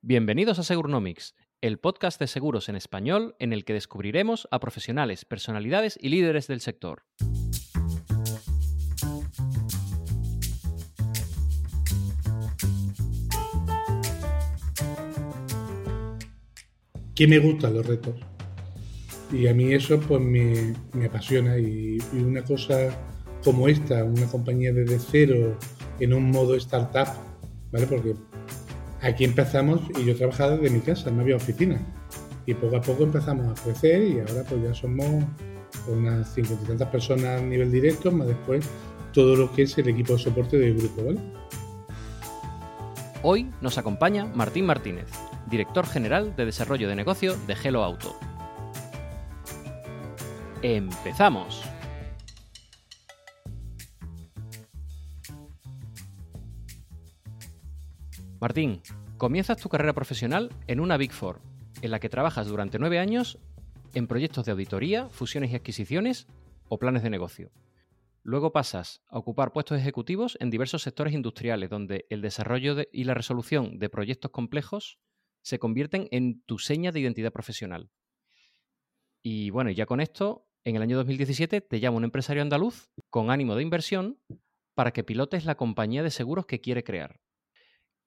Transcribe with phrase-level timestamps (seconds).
[0.00, 5.24] Bienvenidos a Segurnomics, el podcast de seguros en español en el que descubriremos a profesionales,
[5.24, 7.02] personalidades y líderes del sector.
[17.16, 18.14] ¿Qué me gustan los retos?
[19.32, 22.96] Y a mí eso pues me, apasiona y, y, una cosa
[23.42, 25.58] como esta, una compañía desde cero
[25.98, 27.08] en un modo startup,
[27.72, 27.86] ¿vale?
[27.88, 28.14] Porque
[29.02, 31.80] aquí empezamos y yo trabajaba desde mi casa, no había oficina.
[32.46, 35.24] Y poco a poco empezamos a crecer y ahora pues ya somos
[35.86, 38.68] unas 50 y tantas personas a nivel directo, más después
[39.12, 41.02] todo lo que es el equipo de soporte del grupo.
[43.22, 45.08] Hoy nos acompaña Martín Martínez,
[45.50, 48.16] director general de desarrollo de negocio de Hello Auto.
[50.62, 51.62] ¡Empezamos!
[58.40, 58.82] Martín,
[59.16, 61.40] comienzas tu carrera profesional en una Big Four,
[61.82, 63.36] en la que trabajas durante nueve años
[63.94, 66.28] en proyectos de auditoría, fusiones y adquisiciones
[66.68, 67.50] o planes de negocio.
[68.22, 73.14] Luego pasas a ocupar puestos ejecutivos en diversos sectores industriales, donde el desarrollo y la
[73.14, 75.00] resolución de proyectos complejos
[75.42, 77.90] se convierten en tu seña de identidad profesional.
[79.20, 83.32] Y bueno, ya con esto, en el año 2017 te llama un empresario andaluz con
[83.32, 84.20] ánimo de inversión
[84.74, 87.20] para que pilotes la compañía de seguros que quiere crear.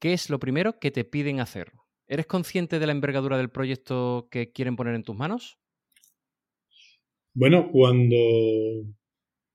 [0.02, 1.72] ¿Qué es lo primero que te piden hacer?
[2.08, 5.60] ¿Eres consciente de la envergadura del proyecto que quieren poner en tus manos?
[7.34, 8.18] Bueno, cuando,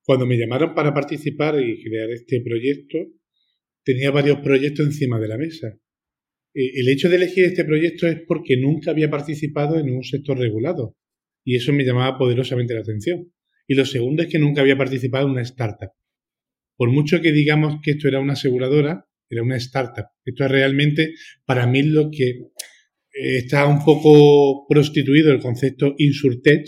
[0.04, 2.98] cuando me llamaron para participar y crear este proyecto,
[3.84, 5.78] tenía varios proyectos encima de la mesa.
[6.54, 10.38] E, el hecho de elegir este proyecto es porque nunca había participado en un sector
[10.38, 10.96] regulado
[11.44, 13.32] y eso me llamaba poderosamente la atención.
[13.66, 15.90] Y lo segundo es que nunca había participado en una startup.
[16.76, 20.06] Por mucho que digamos que esto era una aseguradora, era una startup.
[20.24, 26.66] Esto es realmente para mí lo que eh, está un poco prostituido el concepto Insurtech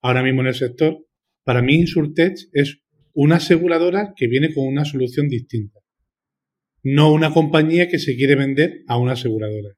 [0.00, 1.06] ahora mismo en el sector.
[1.44, 2.80] Para mí Insurtech es
[3.12, 5.80] una aseguradora que viene con una solución distinta.
[6.82, 9.74] No una compañía que se quiere vender a una aseguradora.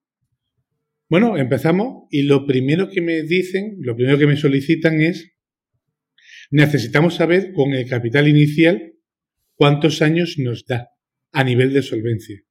[1.08, 5.32] Bueno, empezamos y lo primero que me dicen, lo primero que me solicitan es,
[6.50, 8.92] necesitamos saber con el capital inicial
[9.54, 10.90] cuántos años nos da
[11.32, 12.42] a nivel de solvencia.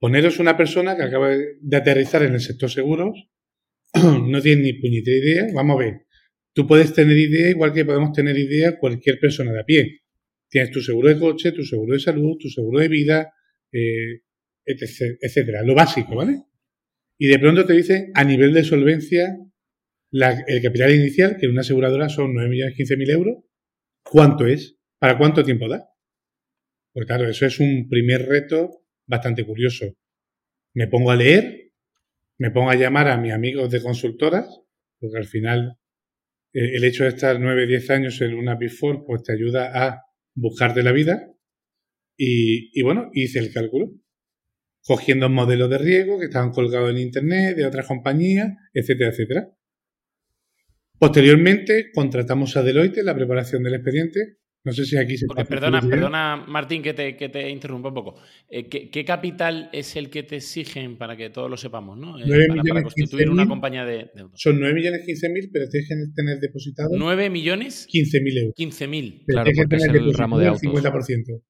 [0.00, 3.28] Poneros una persona que acaba de aterrizar en el sector seguros,
[3.94, 6.06] no tiene ni puñetera idea, vamos a ver,
[6.52, 10.02] tú puedes tener idea igual que podemos tener idea cualquier persona de a pie.
[10.48, 13.32] Tienes tu seguro de coche, tu seguro de salud, tu seguro de vida,
[13.72, 14.22] eh,
[14.64, 16.42] etcétera, lo básico, ¿vale?
[17.18, 19.36] Y de pronto te dicen a nivel de solvencia
[20.10, 23.44] el capital inicial, que en una aseguradora son 9.015.000 euros,
[24.02, 24.78] ¿cuánto es?
[24.98, 25.84] ¿Para cuánto tiempo da?
[26.98, 29.86] Pues claro, eso es un primer reto bastante curioso.
[30.74, 31.70] Me pongo a leer,
[32.38, 34.48] me pongo a llamar a mis amigos de consultoras,
[34.98, 35.78] porque al final
[36.52, 40.02] eh, el hecho de estar 9, 10 años en una Before, pues te ayuda a
[40.34, 41.32] buscarte la vida.
[42.16, 43.92] Y, bueno, hice el cálculo,
[44.82, 49.48] cogiendo modelos de riesgo que estaban colgados en Internet, de otras compañías, etcétera, etcétera.
[50.98, 56.44] Posteriormente, contratamos a Deloitte la preparación del expediente no sé si aquí se Perdona, perdona,
[56.48, 58.20] Martín, que te, que te interrumpa un poco.
[58.48, 62.18] Eh, ¿qué, capital es el que te exigen para que todos lo sepamos, ¿no?
[62.18, 66.38] Eh, para, constituir una compañía de, Son 9 millones 15 mil, pero tienes que tener
[66.40, 66.90] depositado.
[66.90, 67.86] ¿9 millones?
[67.88, 68.54] 15 mil euros.
[68.56, 69.24] 15 mil.
[69.26, 70.62] Claro, porque es el ramo de autos.
[70.62, 71.42] 50%.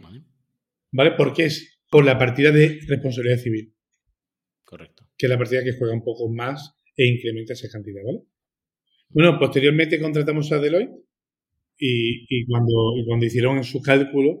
[0.00, 0.24] Vale.
[0.92, 1.12] ¿Vale?
[1.16, 3.74] Porque es por la partida de responsabilidad civil.
[4.64, 5.08] Correcto.
[5.16, 8.20] Que es la partida que juega un poco más e incrementa esa cantidad, ¿vale?
[9.08, 11.07] Bueno, posteriormente contratamos a Deloitte
[11.78, 14.40] y, cuando, cuando hicieron su cálculo,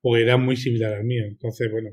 [0.00, 1.24] pues era muy similar al mío.
[1.26, 1.90] Entonces, bueno,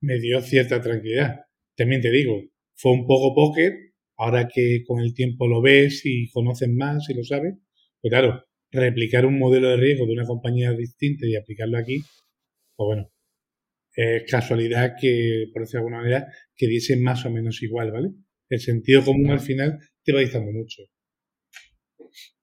[0.00, 1.40] me dio cierta tranquilidad.
[1.76, 2.42] También te digo,
[2.76, 3.72] fue un poco póker,
[4.18, 7.54] ahora que con el tiempo lo ves y conoces más y lo sabes,
[8.00, 11.98] pues claro, replicar un modelo de riesgo de una compañía distinta y aplicarlo aquí,
[12.76, 13.10] pues bueno,
[13.94, 16.26] es casualidad que, por decirlo de alguna manera,
[16.56, 18.08] que diese más o menos igual, ¿vale?
[18.48, 20.82] El sentido común al final te va dictando mucho.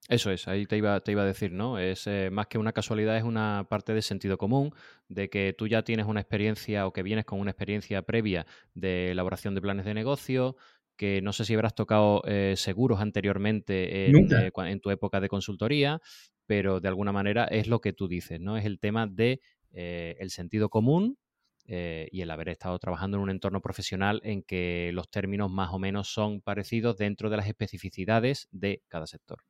[0.10, 1.78] Eso es, ahí te iba, te iba a decir, ¿no?
[1.78, 4.74] Es eh, más que una casualidad, es una parte de sentido común,
[5.08, 9.12] de que tú ya tienes una experiencia o que vienes con una experiencia previa de
[9.12, 10.56] elaboración de planes de negocio,
[10.98, 15.30] que no sé si habrás tocado eh, seguros anteriormente en, eh, en, tu época de
[15.30, 16.02] consultoría,
[16.48, 18.58] pero de alguna manera es lo que tú dices, ¿no?
[18.58, 19.42] Es el tema de
[19.72, 21.20] el sentido común
[21.68, 25.78] y el haber estado trabajando en un entorno profesional en que los términos más o
[25.78, 29.44] menos son parecidos dentro de las especificidades de cada sector.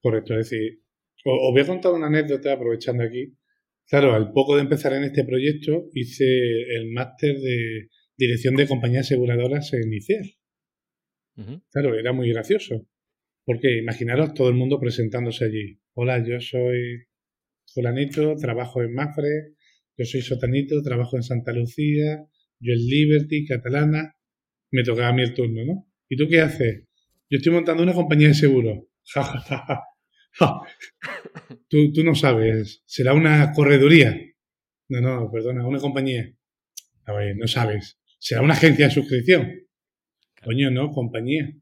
[0.00, 0.80] Correcto, es decir,
[1.24, 3.36] os, voy a contar una anécdota aprovechando aquí.
[3.86, 6.24] Claro, al poco de empezar en este proyecto hice
[6.76, 10.22] el máster de, dirección de compañías aseguradoras en ICEA.
[11.70, 12.86] Claro, era muy gracioso.
[13.44, 15.80] Porque imaginaros todo el mundo presentándose allí.
[15.94, 17.06] Hola, yo soy
[17.72, 19.54] fulanito, trabajo en Mafre,
[19.96, 22.26] yo soy sotanito, trabajo en Santa Lucía,
[22.58, 24.16] yo en Liberty, catalana.
[24.70, 25.88] Me tocaba a mí el turno, ¿no?
[26.08, 26.84] ¿Y tú qué haces?
[27.30, 28.34] Yo estoy montando una compañía de
[31.68, 32.82] tú, tú no sabes.
[32.86, 34.18] Será una correduría.
[34.88, 36.34] No, no, perdona, una compañía.
[37.06, 37.98] A ver, no sabes.
[38.18, 39.68] Será una agencia de suscripción.
[40.42, 41.52] Coño, no, compañía.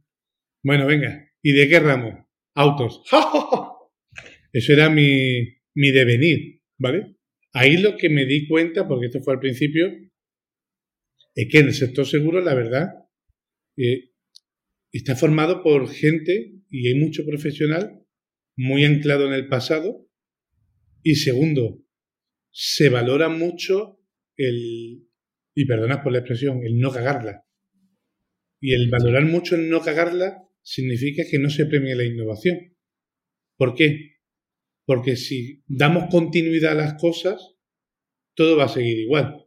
[0.62, 1.28] Bueno, venga.
[1.42, 2.28] ¿Y de qué ramo?
[2.54, 3.02] Autos.
[4.52, 7.16] Eso era mi, mi devenir, ¿vale?
[7.52, 9.88] Ahí lo que me di cuenta, porque esto fue al principio,
[11.34, 12.88] es que en el sector seguro, la verdad,
[13.76, 14.12] eh,
[14.90, 18.02] está formado por gente y hay mucho profesional
[18.56, 20.08] muy anclado en el pasado.
[21.02, 21.84] Y segundo,
[22.50, 24.00] se valora mucho
[24.36, 25.06] el,
[25.54, 27.44] y perdonad por la expresión, el no cagarla.
[28.60, 32.76] Y el valorar mucho el no cagarla significa que no se premia la innovación.
[33.56, 34.16] ¿Por qué?
[34.84, 37.56] Porque si damos continuidad a las cosas,
[38.34, 39.46] todo va a seguir igual.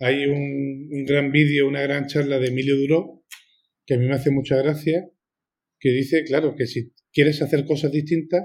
[0.00, 3.24] Hay un, gran vídeo, una gran charla de Emilio Duró,
[3.86, 5.08] que a mí me hace mucha gracia,
[5.84, 8.42] que dice, claro, que si quieres hacer cosas distintas,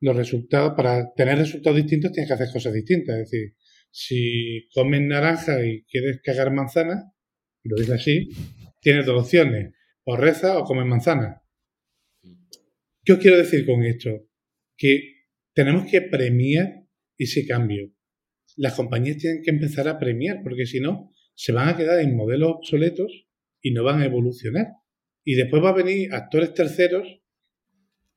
[0.00, 3.16] los resultados, para tener resultados distintos tienes que hacer cosas distintas.
[3.16, 3.54] Es decir,
[3.90, 7.12] si comes naranja y quieres cagar manzana,
[7.64, 8.30] lo dice así,
[8.80, 9.74] tienes dos opciones,
[10.04, 11.42] o reza o comes manzana.
[13.04, 14.26] ¿Qué os quiero decir con esto?
[14.74, 15.16] Que
[15.52, 16.86] tenemos que premiar
[17.18, 17.92] ese cambio.
[18.56, 22.16] Las compañías tienen que empezar a premiar, porque si no, se van a quedar en
[22.16, 23.26] modelos obsoletos
[23.60, 24.68] y no van a evolucionar.
[25.26, 27.20] Y después va a venir actores terceros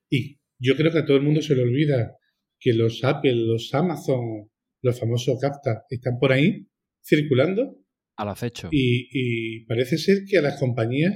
[0.09, 2.15] y yo creo que a todo el mundo se le olvida
[2.59, 4.51] que los Apple, los Amazon,
[4.81, 6.67] los famosos CAPTA, están por ahí
[7.03, 7.83] circulando.
[8.17, 8.69] Al acecho.
[8.71, 11.15] Y, parece ser que a las compañías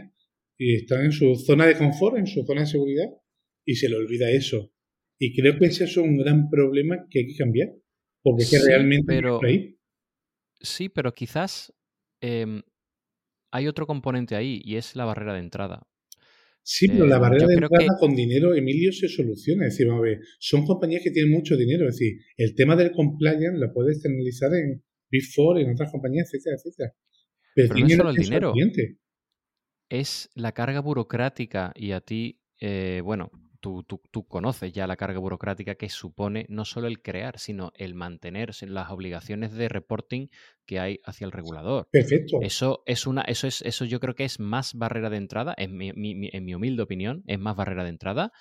[0.57, 3.09] están en su zona de confort, en su zona de seguridad,
[3.65, 4.73] y se le olvida eso.
[5.19, 7.69] Y creo que ese es un gran problema que hay que cambiar.
[8.21, 9.77] Porque es que realmente pero, ahí.
[10.61, 11.73] Sí, pero quizás
[12.21, 12.61] em,
[13.53, 15.87] hay otro componente ahí y es la barrera de entrada.
[16.63, 19.67] Sí, pero la eh, barrera de entrada con dinero, Emilio, se soluciona.
[19.67, 21.87] Es decir, vamos a ver, son compañías que tienen mucho dinero.
[21.87, 26.33] Es decir, el tema del compliance lo puedes analizar en Big Four, en otras compañías,
[26.33, 26.95] etcétera, etcétera.
[27.53, 28.53] Pero, no es solo el dinero.
[29.89, 33.29] Es la carga burocrática y a ti, eh, bueno,
[33.63, 37.71] tú, tú, tú, conoces ya la carga burocrática que supone no solo el crear, sino
[37.77, 40.27] el mantener las obligaciones de reporting
[40.65, 41.87] que hay hacia el regulador.
[41.89, 42.39] Perfecto.
[42.41, 45.77] Eso es una, eso es, eso yo creo que es más barrera de entrada, en
[45.77, 48.33] mi, en mi humilde opinión, es más barrera de entrada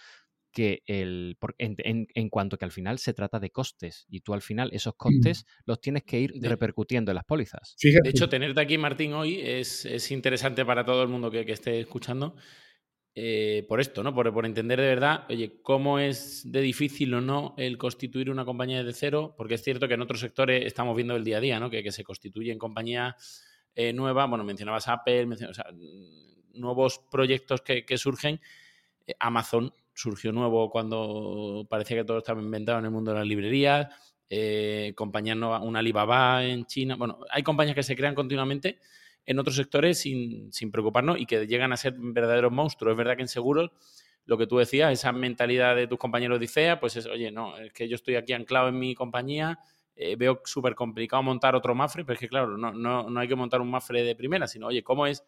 [0.53, 4.43] que el en, en, cuanto que al final se trata de costes y tú al
[4.43, 4.99] final esos mm.
[4.99, 7.77] costes los tienes que ir repercutiendo en las pólizas.
[7.81, 11.53] De hecho, tenerte aquí, Martín, hoy es, es interesante para todo el mundo que, que
[11.53, 12.35] esté escuchando.
[13.15, 14.15] Eh, por esto, ¿no?
[14.15, 18.47] Por, por, entender de verdad, oye, cómo es de difícil o no el constituir una
[18.47, 21.41] compañía de cero, porque es cierto que en otros sectores estamos viendo el día a
[21.41, 21.69] día, ¿no?
[21.69, 23.45] Que, que se constituyen compañías
[23.75, 25.29] eh, nuevas, bueno, mencionabas Apple,
[26.55, 28.41] nuevos proyectos que, que surgen.
[29.07, 33.27] Eh, Amazon surgió nuevo cuando parecía que todo estaba inventado en el mundo de las
[33.27, 33.89] librerías,
[34.95, 38.79] compañías nuevas, una Alibaba en China, bueno, hay compañías que se crean continuamente
[39.27, 42.93] en otros sectores sin, sin preocuparnos y que llegan a ser verdaderos monstruos.
[42.93, 43.71] Es verdad que en seguros,
[44.25, 47.57] lo que tú decías, esa mentalidad de tus compañeros de ICEA, pues es, oye, no,
[47.59, 49.59] es que yo estoy aquí anclado en mi compañía,
[49.95, 53.29] eh, veo súper complicado montar otro Mafre, pero es que claro, no, no, no hay
[53.29, 55.25] que montar un Mafre de primera, sino, oye, ¿cómo es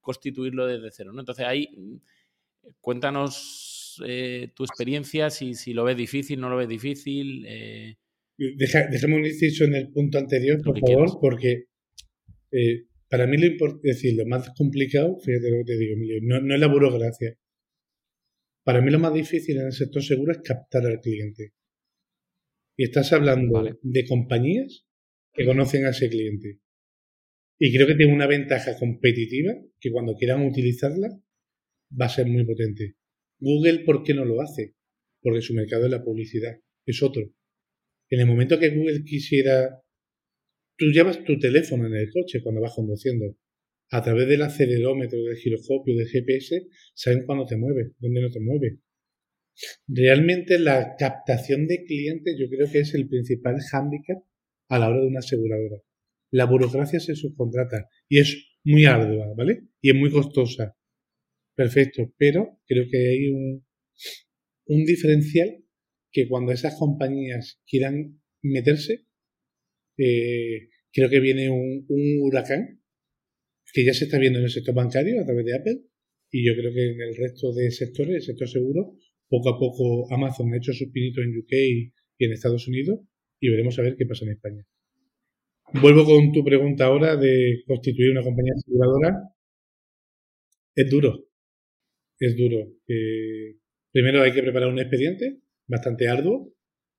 [0.00, 1.12] constituirlo desde cero?
[1.12, 1.20] ¿no?
[1.20, 1.68] Entonces ahí,
[2.80, 7.44] cuéntanos eh, tu experiencia, si, si, lo ves difícil, no lo ves difícil.
[7.46, 7.96] Eh...
[8.36, 11.66] Deja, déjame un inciso en el punto anterior, por favor, porque
[12.52, 16.40] eh, para mí lo importante, decir, lo más complicado, fíjate lo que te digo, no,
[16.40, 17.36] no es la burocracia.
[18.64, 21.52] Para mí lo más difícil en el sector seguro es captar al cliente.
[22.76, 24.86] Y estás hablando de compañías
[25.32, 26.60] que conocen a ese cliente.
[27.58, 31.08] Y creo que tiene una ventaja competitiva que cuando quieran utilizarla
[32.00, 32.94] va a ser muy potente.
[33.40, 34.76] Google, ¿por qué no lo hace?
[35.20, 37.22] Porque su mercado es la publicidad, es otro.
[38.08, 39.82] En el momento que Google quisiera
[40.80, 43.36] Tú llevas tu teléfono en el coche cuando vas conduciendo.
[43.90, 48.40] A través del acelerómetro, del giroscopio, del GPS, saben cuándo te mueves, dónde no te
[48.40, 48.78] mueves.
[49.86, 54.22] Realmente la captación de clientes yo creo que es el principal hándicap
[54.70, 55.82] a la hora de una aseguradora.
[56.30, 59.64] La burocracia se subcontrata y es muy ardua, ¿vale?
[59.82, 60.78] Y es muy costosa.
[61.54, 63.66] Perfecto, pero creo que hay un,
[64.64, 65.62] un diferencial
[66.10, 69.09] que cuando esas compañías quieran meterse,
[70.02, 71.84] eh, creo que viene un,
[72.22, 72.80] huracán
[73.72, 75.80] que ya se está viendo en el sector bancario a través de Apple
[76.30, 78.96] y yo creo que en el resto de sectores, el sector seguro,
[79.28, 83.00] poco a poco Amazon ha hecho sus pinitos en UK y en Estados Unidos
[83.40, 84.66] y veremos a ver qué pasa en España.
[85.74, 89.34] Vuelvo con tu pregunta ahora de constituir una compañía aseguradora.
[90.74, 91.28] Es duro,
[92.18, 92.72] es duro.
[92.88, 93.56] Eh,
[93.92, 96.52] primero hay que preparar un expediente bastante arduo,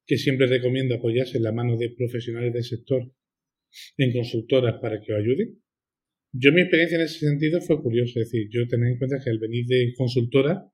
[0.05, 3.11] que siempre recomiendo apoyarse en la mano de profesionales del sector
[3.97, 5.61] en consultoras para que os ayuden.
[6.33, 9.29] Yo mi experiencia en ese sentido fue curiosa, es decir, yo tenía en cuenta que
[9.29, 10.65] al venir de consultora,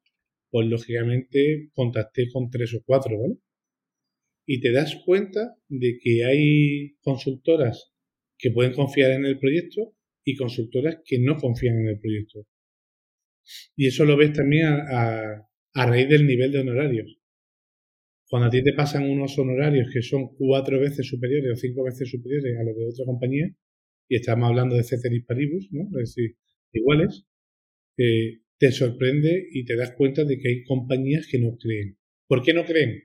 [0.50, 3.36] pues lógicamente contacté con tres o cuatro, ¿vale?
[4.46, 7.92] Y te das cuenta de que hay consultoras
[8.38, 12.48] que pueden confiar en el proyecto y consultoras que no confían en el proyecto.
[13.76, 17.17] Y eso lo ves también a, a raíz del nivel de honorarios.
[18.30, 22.10] Cuando a ti te pasan unos honorarios que son cuatro veces superiores o cinco veces
[22.10, 23.48] superiores a los de otra compañía,
[24.10, 25.84] y estamos hablando de Ceteris Paribus, ¿no?
[26.00, 26.36] Es decir,
[26.74, 27.26] iguales,
[27.98, 31.98] eh, te sorprende y te das cuenta de que hay compañías que no creen.
[32.28, 33.04] ¿Por qué no creen?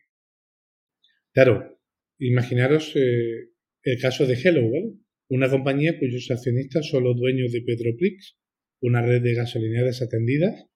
[1.33, 1.79] Claro,
[2.19, 3.51] imaginaros eh,
[3.83, 4.95] el caso de Hello, ¿vale?
[5.29, 8.37] Una compañía cuyos accionistas son los dueños de Petroprix,
[8.81, 10.67] una red de gasolineras desatendidas,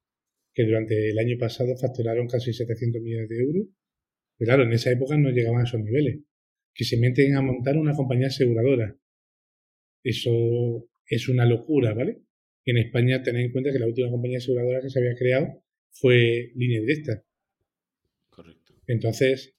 [0.55, 3.67] que durante el año pasado facturaron casi 700 millones de euros.
[4.39, 6.21] Pero claro, en esa época no llegaban a esos niveles.
[6.75, 8.97] Que se meten a montar una compañía aseguradora
[10.07, 12.23] eso es una locura, ¿vale?
[12.65, 16.53] En España tened en cuenta que la última compañía aseguradora que se había creado fue
[16.55, 17.25] línea directa.
[18.29, 18.75] Correcto.
[18.87, 19.57] Entonces,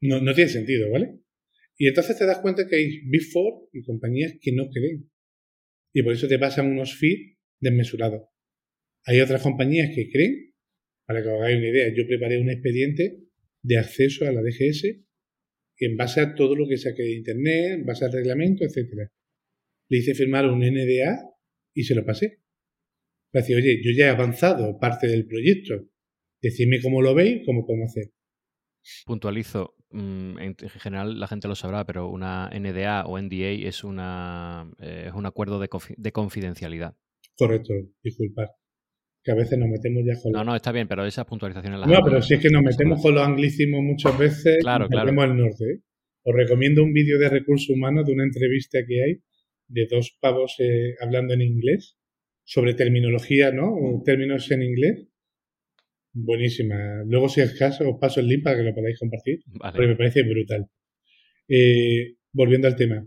[0.00, 1.18] no, no tiene sentido, ¿vale?
[1.76, 5.10] Y entonces te das cuenta que hay Big Four y compañías que no creen.
[5.92, 8.22] Y por eso te pasan unos fees desmesurados.
[9.04, 10.54] Hay otras compañías que creen,
[11.04, 13.18] para que os hagáis una idea, yo preparé un expediente
[13.62, 14.84] de acceso a la DGS
[15.78, 19.10] en base a todo lo que saqué de Internet, en base al reglamento, etcétera
[19.90, 21.18] le hice firmar un NDA
[21.74, 22.40] y se lo pasé.
[23.32, 25.88] Le decía, oye, yo ya he avanzado parte del proyecto.
[26.40, 28.12] Decidme cómo lo veis, cómo podemos hacer.
[29.04, 34.72] Puntualizo, mm, en general la gente lo sabrá, pero una NDA o NDA es, una,
[34.78, 35.68] eh, es un acuerdo de,
[36.12, 36.96] confidencialidad.
[37.36, 38.46] Correcto, disculpad.
[39.22, 40.32] Que a veces nos metemos ya con...
[40.32, 41.88] No, no, está bien, pero esas puntualizaciones las...
[41.88, 45.24] No, pero si es que nos metemos con los anglicismos muchas veces, claro, nos metemos
[45.24, 45.64] al norte.
[45.64, 45.80] ¿eh?
[46.22, 49.22] Os recomiendo un vídeo de recursos humanos de una entrevista que hay
[49.68, 51.96] de dos pavos eh, hablando en inglés
[52.44, 53.72] sobre terminología, ¿no?
[53.72, 55.06] O términos en inglés.
[56.12, 57.04] Buenísima.
[57.06, 59.40] Luego, si es caso, os paso el link para que lo podáis compartir.
[59.58, 60.66] Porque me parece brutal.
[61.48, 63.06] Eh, volviendo al tema.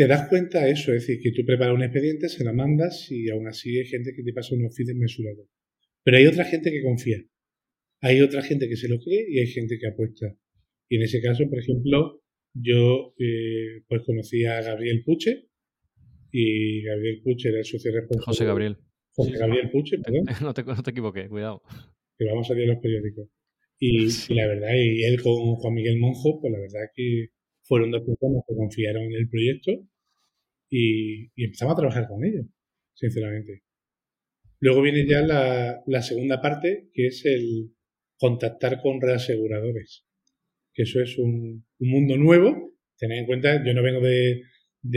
[0.00, 3.08] Te das cuenta de eso, es decir, que tú preparas un expediente, se lo mandas
[3.10, 5.46] y aún así hay gente que te pasa unos feeds mesurados.
[6.02, 7.18] Pero hay otra gente que confía.
[8.00, 10.34] Hay otra gente que se lo cree y hay gente que apuesta.
[10.88, 12.22] Y en ese caso, por ejemplo,
[12.54, 15.50] yo eh, pues conocí a Gabriel Puche
[16.32, 18.24] y Gabriel Puche era el socio responsable.
[18.24, 18.78] José Gabriel.
[19.10, 20.24] José Gabriel Puche, perdón.
[20.40, 21.60] No te, no te equivoqué, cuidado.
[22.16, 23.28] Que vamos a salir los periódicos.
[23.78, 27.32] Y, la verdad, y él con Juan Miguel Monjo, pues la verdad que
[27.70, 29.70] fueron dos personas que confiaron en el proyecto
[30.68, 32.46] y, empezamos a trabajar con ellos,
[32.94, 33.62] sinceramente.
[34.58, 37.72] Luego viene ya la, la segunda parte, que es el
[38.18, 40.04] contactar con reaseguradores
[40.74, 42.74] que eso es un, mundo nuevo.
[42.98, 44.42] Tened en cuenta, yo no vengo de,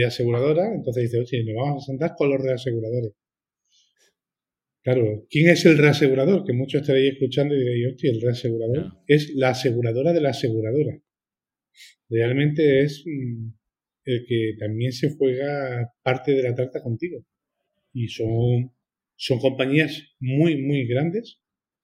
[0.04, 3.12] aseguradora, entonces dice, oye, nos vamos a sentar con los reaseguradores.
[4.82, 6.44] Claro, ¿quién es el reasegurador?
[6.44, 10.98] Que muchos estaréis escuchando y diréis, hostia, el reasegurador es la aseguradora de la aseguradora.
[12.14, 13.48] Realmente es mm,
[14.04, 17.24] el que también se juega parte de la tarta contigo.
[17.92, 18.72] Y son,
[19.16, 21.40] son compañías muy, muy grandes.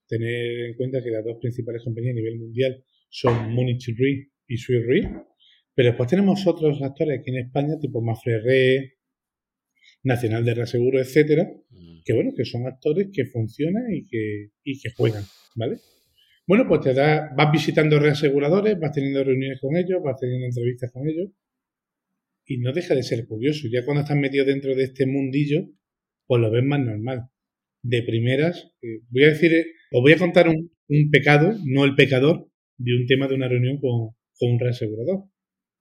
[0.07, 4.57] Tener en cuenta que las dos principales compañías a nivel mundial son Munich Re y
[4.57, 5.01] Swiss Re.
[5.75, 8.99] Pero después tenemos otros actores aquí en España, tipo Mafre Re,
[10.05, 11.51] Nacional de Reaseguro, etcétera,
[12.05, 15.25] que bueno, que son actores que funcionan y que, y que juegan,
[15.57, 15.79] ¿vale?
[16.51, 20.91] Bueno, pues te da, vas visitando reaseguradores, vas teniendo reuniones con ellos, vas teniendo entrevistas
[20.91, 21.31] con ellos,
[22.45, 23.69] y no deja de ser curioso.
[23.71, 25.69] Ya cuando estás metido dentro de este mundillo,
[26.27, 27.29] pues lo ves más normal.
[27.83, 29.53] De primeras, eh, voy a decir,
[29.93, 30.73] os voy a contar un,
[31.13, 35.27] pecado, no el pecador, de un tema de una reunión con, un reasegurador.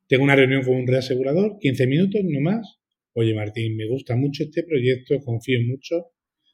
[0.08, 2.78] Tengo una reunión con un reasegurador, 15 minutos, no más.
[3.14, 6.12] Oye, Martín, me gusta mucho este proyecto, confío mucho.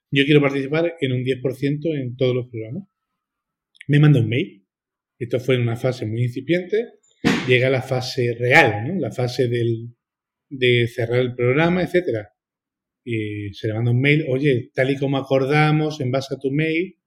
[0.10, 2.95] Yo quiero participar en un 10% en todos los programas.
[3.88, 4.65] Me manda un mail.
[5.18, 6.94] Esto fue en una fase muy incipiente.
[7.48, 9.00] Llega la fase real, ¿no?
[9.00, 9.96] La fase del,
[10.50, 12.30] de cerrar el programa, etcétera.
[13.04, 16.51] Y se le manda un mail, oye, tal y como acordamos, en base a tu
[16.51, 16.98] mail.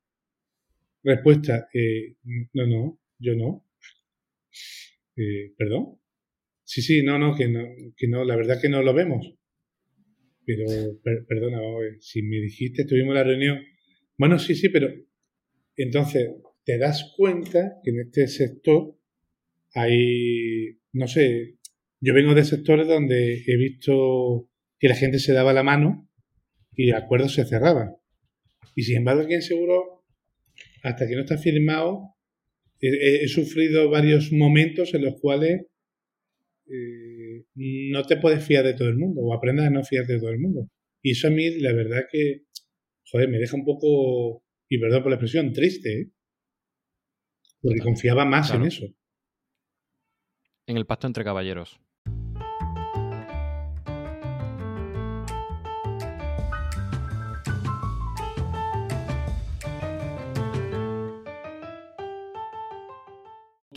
[1.03, 2.17] Respuesta, eh,
[2.53, 3.65] no, no, yo no.
[5.21, 5.99] Eh, ¿Perdón?
[6.63, 7.65] Sí, sí, no, no, que no,
[7.97, 9.35] que no, la verdad que no lo vemos.
[10.47, 10.65] Pero,
[11.03, 11.59] perdona,
[11.99, 13.59] si me dijiste, tuvimos la reunión.
[14.17, 14.89] Bueno, sí, sí, pero
[15.77, 16.29] entonces
[16.69, 18.95] te das cuenta que en este sector
[19.73, 21.55] hay, no sé,
[21.99, 26.11] yo vengo de sectores donde he visto que la gente se daba la mano
[26.77, 27.97] y acuerdos se cerraban.
[28.75, 30.05] Y sin embargo, aquí en seguro,
[30.83, 32.17] hasta que no está firmado,
[32.83, 35.63] he, sufrido varios momentos en los cuales
[36.67, 40.19] eh, no te puedes fiar de todo el mundo o aprendas a no fiarte de
[40.19, 40.69] todo el mundo.
[41.01, 42.43] Y eso a mí, la verdad que,
[43.11, 46.11] joder, me deja un poco, y perdón por la expresión, triste, ¿eh?
[47.63, 48.87] Porque confiaba más en eso.
[50.67, 51.81] En el pacto entre caballeros.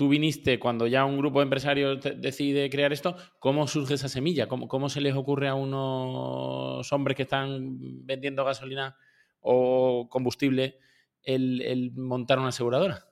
[0.01, 4.47] tú viniste cuando ya un grupo de empresarios decide crear esto, ¿cómo surge esa semilla?
[4.47, 8.97] ¿Cómo, se les ocurre a unos hombres que están vendiendo gasolina
[9.41, 10.79] o combustible
[11.21, 13.11] el, montar una aseguradora?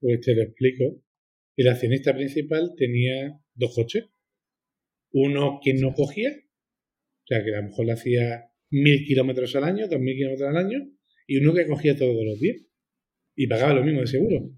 [0.00, 1.02] Pues te lo explico.
[1.56, 4.04] El accionista principal tenía dos coches.
[5.12, 9.64] Uno que no cogía, o sea, que a lo mejor le hacía mil kilómetros al
[9.64, 10.78] año, dos mil kilómetros al año,
[11.26, 12.62] y uno que cogía todos los días.
[13.34, 14.50] Y pagaba lo mismo de seguro.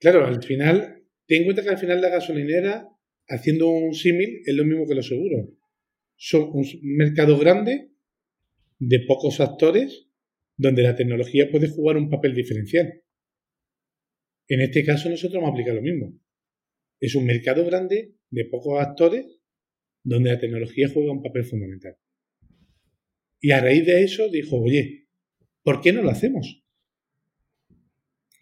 [0.00, 2.88] Claro, al final, ten en cuenta que al final la gasolinera,
[3.28, 5.48] haciendo un símil, es lo mismo que los seguros.
[6.16, 7.90] Son un mercado grande,
[8.78, 10.08] de pocos actores,
[10.56, 13.00] donde la tecnología puede jugar un papel diferencial.
[14.52, 16.12] En este caso nosotros vamos a aplicar lo mismo.
[17.00, 19.40] Es un mercado grande, de pocos actores,
[20.04, 21.96] donde la tecnología juega un papel fundamental.
[23.40, 25.08] Y a raíz de eso dijo, oye,
[25.62, 26.62] ¿por qué no lo hacemos?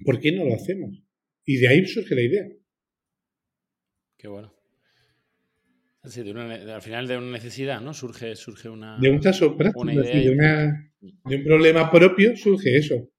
[0.05, 1.01] ¿Por qué no lo hacemos?
[1.45, 2.49] Y de ahí surge la idea.
[4.17, 4.53] Qué bueno.
[6.03, 7.95] al final de una necesidad, ¿no?
[7.95, 8.99] Surge, surge una.
[8.99, 13.13] De un caso práctico, de, un problema propio surge eso.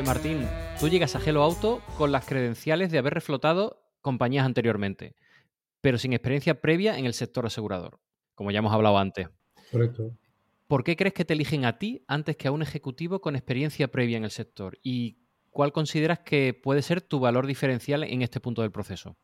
[0.00, 0.48] Eh, Martín,
[0.80, 5.14] tú llegas a Hello Auto con las credenciales de haber reflotado compañías anteriormente
[5.82, 8.00] pero sin experiencia previa en el sector asegurador,
[8.34, 9.28] como ya hemos hablado antes.
[9.70, 10.16] Correcto.
[10.68, 13.88] ¿Por qué crees que te eligen a ti antes que a un ejecutivo con experiencia
[13.88, 14.78] previa en el sector?
[14.82, 15.18] ¿Y
[15.50, 19.16] cuál consideras que puede ser tu valor diferencial en este punto del proceso?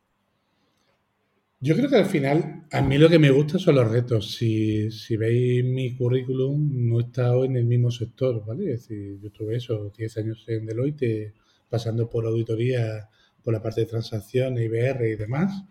[1.59, 4.35] Yo creo que al final, a mí lo que me gusta son los retos.
[4.35, 8.73] Si, veis mi currículum, no he estado en el mismo sector, ¿vale?
[8.73, 11.33] Es decir, yo tuve eso, 10 años en Deloitte,
[11.67, 13.09] pasando por auditoría,
[13.43, 15.63] por la parte de transacciones, IBR y demás.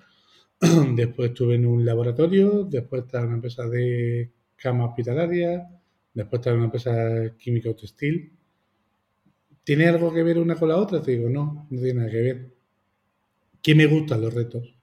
[0.97, 5.69] después estuve en un laboratorio, después estaba en una empresa de cama hospitalaria,
[6.15, 8.33] después estaba en una empresa química o textil.
[9.65, 11.01] ¿Tiene algo que ver una con la otra?
[11.03, 12.55] Te digo, no, no tiene nada que ver.
[13.63, 14.76] ¿Qué me gustan los retos?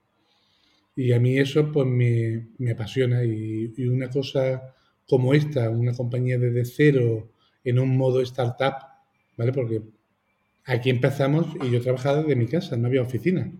[0.96, 4.74] Y a mí eso pues me, me apasiona y, una cosa
[5.06, 7.32] como esta, una compañía desde cero
[7.64, 8.74] en un modo startup,
[9.36, 9.52] ¿vale?
[9.52, 9.82] Porque
[10.64, 13.52] aquí empezamos y yo trabajaba desde mi casa, no había oficina.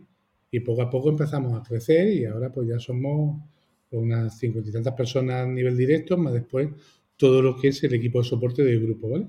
[0.50, 3.42] Y poco a poco empezamos a crecer y ahora pues ya somos
[3.90, 6.68] unas cincuenta y tantas personas a nivel directo, más después
[7.16, 9.26] todo lo que es el equipo de soporte del grupo, ¿vale?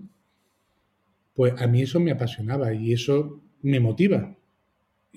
[1.34, 4.36] Pues a mí eso me apasionaba y eso me motiva.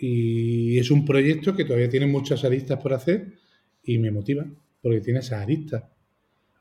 [0.01, 3.35] Y es un proyecto que todavía tiene muchas aristas por hacer
[3.83, 4.45] y me motiva,
[4.81, 5.85] porque tiene esas aristas.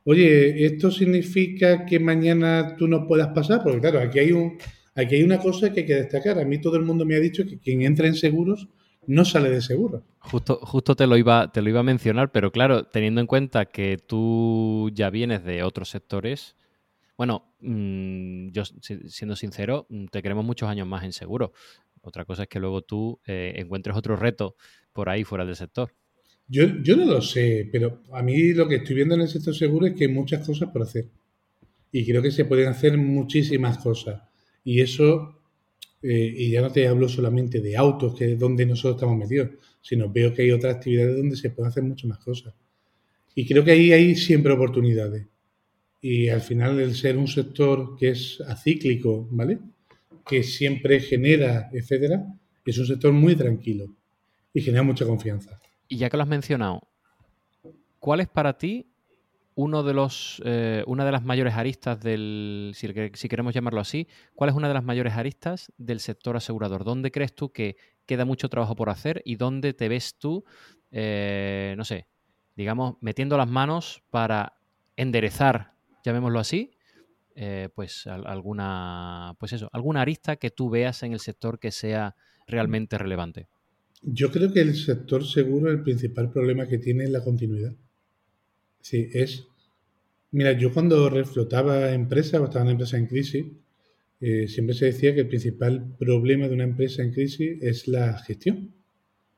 [0.04, 3.62] Oye, ¿esto significa que mañana tú no puedas pasar?
[3.62, 4.58] Porque claro, aquí hay, un,
[4.96, 6.40] aquí hay una cosa que hay que destacar.
[6.40, 8.70] A mí todo el mundo me ha dicho que quien entra en seguros
[9.06, 10.04] no sale de seguro.
[10.20, 13.66] Justo, justo te, lo iba, te lo iba a mencionar, pero claro, teniendo en cuenta
[13.66, 16.56] que tú ya vienes de otros sectores,
[17.18, 21.52] bueno, mm, yo siendo sincero, mm, te queremos muchos años más en seguro.
[22.08, 24.56] Otra cosa es que luego tú eh, encuentres otro reto
[24.94, 25.94] por ahí fuera del sector.
[26.48, 29.86] Yo, no lo sé, pero a mí lo que estoy viendo en el sector seguro
[29.86, 31.10] es que hay muchas cosas por hacer.
[31.92, 34.22] Y creo que se pueden hacer muchísimas cosas.
[34.64, 35.38] Y eso
[36.02, 39.50] eh, y ya no te hablo solamente de autos, que es donde nosotros estamos metidos,
[39.82, 42.54] sino veo que hay otras actividades donde se pueden hacer muchas más cosas.
[43.36, 45.28] Y creo que ahí hay siempre oportunidades.
[46.02, 49.60] Y al final el ser un sector que es acíclico, ¿vale?
[50.30, 52.26] Que siempre genera, etcétera,
[52.66, 53.86] es un sector muy tranquilo
[54.54, 55.60] y genera mucha confianza.
[55.88, 56.82] Y ya que lo has mencionado,
[58.00, 58.88] ¿cuál es para ti
[59.58, 64.52] uno de los, eh, una de las mayores aristas del, si, queremos llamarlo así, ¿cuál
[64.52, 66.84] es una de las mayores aristas del sector asegurador?
[66.84, 70.46] ¿Dónde crees tú que queda mucho trabajo por hacer y dónde te ves tú,
[70.92, 72.06] eh, no sé,
[72.56, 74.60] digamos, metiendo las manos para
[74.96, 76.77] enderezar, llamémoslo así,
[77.40, 82.16] eh, pues alguna, pues eso, alguna arista que tú veas en el sector que sea
[82.48, 83.48] realmente relevante.
[84.02, 87.76] Yo creo que el sector seguro, el principal problema que tiene es la continuidad.
[88.82, 89.46] Sí, es.
[90.32, 93.46] Mira, yo cuando reflotaba empresas o estaba en empresa en crisis,
[94.20, 98.18] eh, siempre se decía que el principal problema de una empresa en crisis es la
[98.18, 98.74] gestión.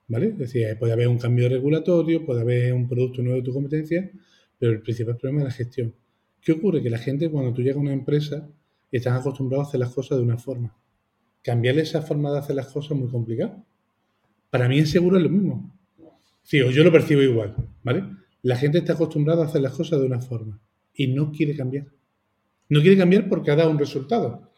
[0.08, 0.32] ¿Vale?
[0.32, 4.10] Decía, puede haber un cambio regulatorio, puede haber un producto nuevo de tu competencia,
[4.58, 5.94] pero el principal problema es la gestión.
[6.42, 6.82] ¿Qué ocurre?
[6.82, 8.48] Que la gente, cuando tú llegas a una empresa,
[8.92, 10.76] están acostumbrados a hacer las cosas de una forma.
[11.42, 13.64] Cambiarle esa forma de hacer las cosas es muy complicado.
[14.50, 15.76] Para mí en seguro es lo mismo.
[16.44, 18.04] Sí, o yo lo percibo igual, ¿vale?
[18.42, 20.60] La gente está acostumbrada a hacer las cosas de una forma
[20.94, 21.88] y no quiere cambiar.
[22.70, 24.50] No quiere cambiar porque ha dado un resultado.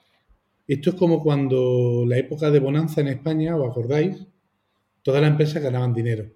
[0.67, 4.25] Esto es como cuando la época de bonanza en España, ¿os acordáis?
[5.01, 6.31] Todas las empresas ganaban dinero.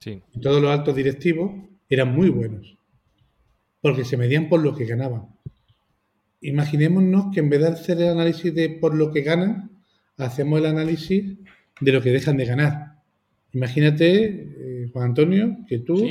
[0.00, 0.22] Sí.
[0.34, 1.52] Y todos los altos directivos
[1.88, 2.77] eran muy buenos.
[3.80, 5.28] Porque se medían por lo que ganaban.
[6.40, 9.70] Imaginémonos que en vez de hacer el análisis de por lo que ganan,
[10.16, 11.36] hacemos el análisis
[11.80, 13.02] de lo que dejan de ganar.
[13.52, 16.06] Imagínate, eh, Juan Antonio, que tú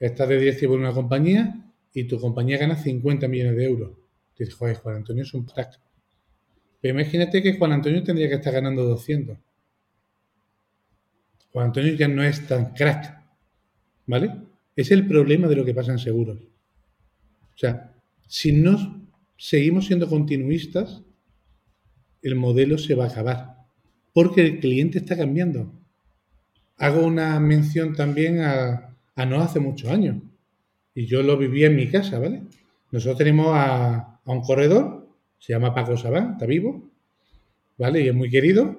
[0.00, 3.90] estás de directivo en una compañía y tu compañía gana 50 millones de euros.
[4.34, 5.80] Te dices, joder, Juan Antonio es un crack.
[6.80, 9.38] Pero imagínate que Juan Antonio tendría que estar ganando 200.
[11.52, 13.22] Juan Antonio ya no es tan crack.
[14.06, 14.34] ¿Vale?
[14.76, 16.38] Es el problema de lo que pasa en seguros.
[17.54, 17.94] O sea,
[18.26, 21.02] si no seguimos siendo continuistas,
[22.22, 23.56] el modelo se va a acabar.
[24.12, 25.84] Porque el cliente está cambiando
[26.78, 30.22] hago una mención también a, no hace muchos años.
[30.94, 32.42] Y yo lo vivía en mi casa, ¿vale?
[32.90, 36.90] Nosotros tenemos a, un corredor, se llama Paco Sabán, está vivo,
[37.76, 38.02] ¿vale?
[38.02, 38.78] Y es muy querido.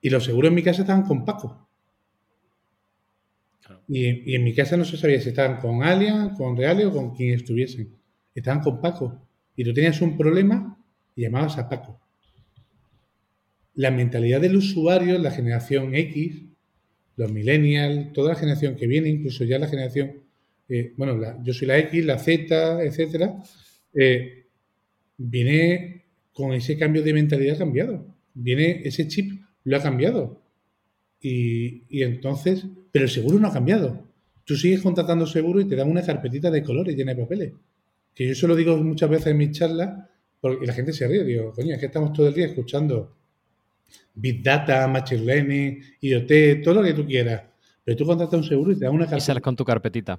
[0.00, 1.65] Y los seguros en mi casa estaban con Paco.
[3.88, 7.14] Y, en mi casa no se sabía si estaban con Allianz, con Reale o con
[7.14, 7.96] quien estuviesen.
[8.34, 9.26] Estaban con Paco.
[9.56, 10.78] Y tú tenías un problema
[11.14, 12.00] y llamabas a Paco.
[13.74, 16.42] La mentalidad del usuario, la generación X,
[17.16, 20.22] los millennials, toda la generación que viene, incluso ya la generación,
[20.68, 23.36] eh, bueno, yo soy la X, la Z, etcétera,
[23.94, 24.46] eh,
[25.16, 28.14] viene con ese cambio de mentalidad cambiado.
[28.34, 29.32] Viene, ese chip
[29.64, 30.42] lo ha cambiado.
[31.20, 34.08] Y, entonces, pero el seguro no ha cambiado.
[34.42, 37.52] Tú sigues contratando seguro y te dan una carpetita de colores llena de papeles.
[38.14, 40.08] Que yo eso lo digo muchas veces en mis charlas,
[40.40, 41.22] porque la gente se ríe.
[41.24, 43.14] Digo, coño, es que estamos todo el día escuchando
[44.14, 47.42] Big Data, Machine Learning, IoT, todo lo que tú quieras.
[47.84, 49.22] Pero tú contratas un seguro y te da una carpetita.
[49.22, 50.18] Y sales con tu carpetita.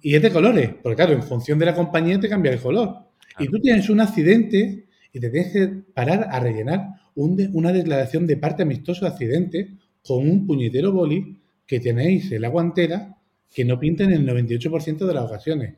[0.00, 2.96] Y es de colores, porque claro, en función de la compañía te cambia el color.
[3.38, 8.38] Y tú tienes un accidente y te tienes que parar a rellenar una declaración de
[8.38, 9.68] parte amistoso de accidente
[10.02, 13.16] con un puñetero boli que tenéis en la guantera
[13.52, 15.74] que no pinta en el 98% de las ocasiones.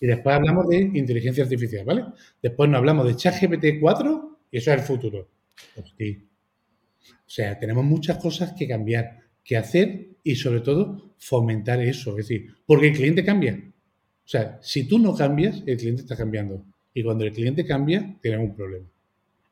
[0.00, 2.04] Y después hablamos de inteligencia artificial, ¿vale?
[2.40, 5.28] Después nos hablamos de ChatGPT 4 y eso es el futuro.
[5.76, 12.10] O sea, tenemos muchas cosas que cambiar, que hacer y sobre todo fomentar eso.
[12.10, 13.60] Es decir, porque el cliente cambia.
[14.24, 16.64] O sea, si tú no cambias, el cliente está cambiando.
[16.94, 18.86] Y cuando el cliente cambia, tenemos un problema.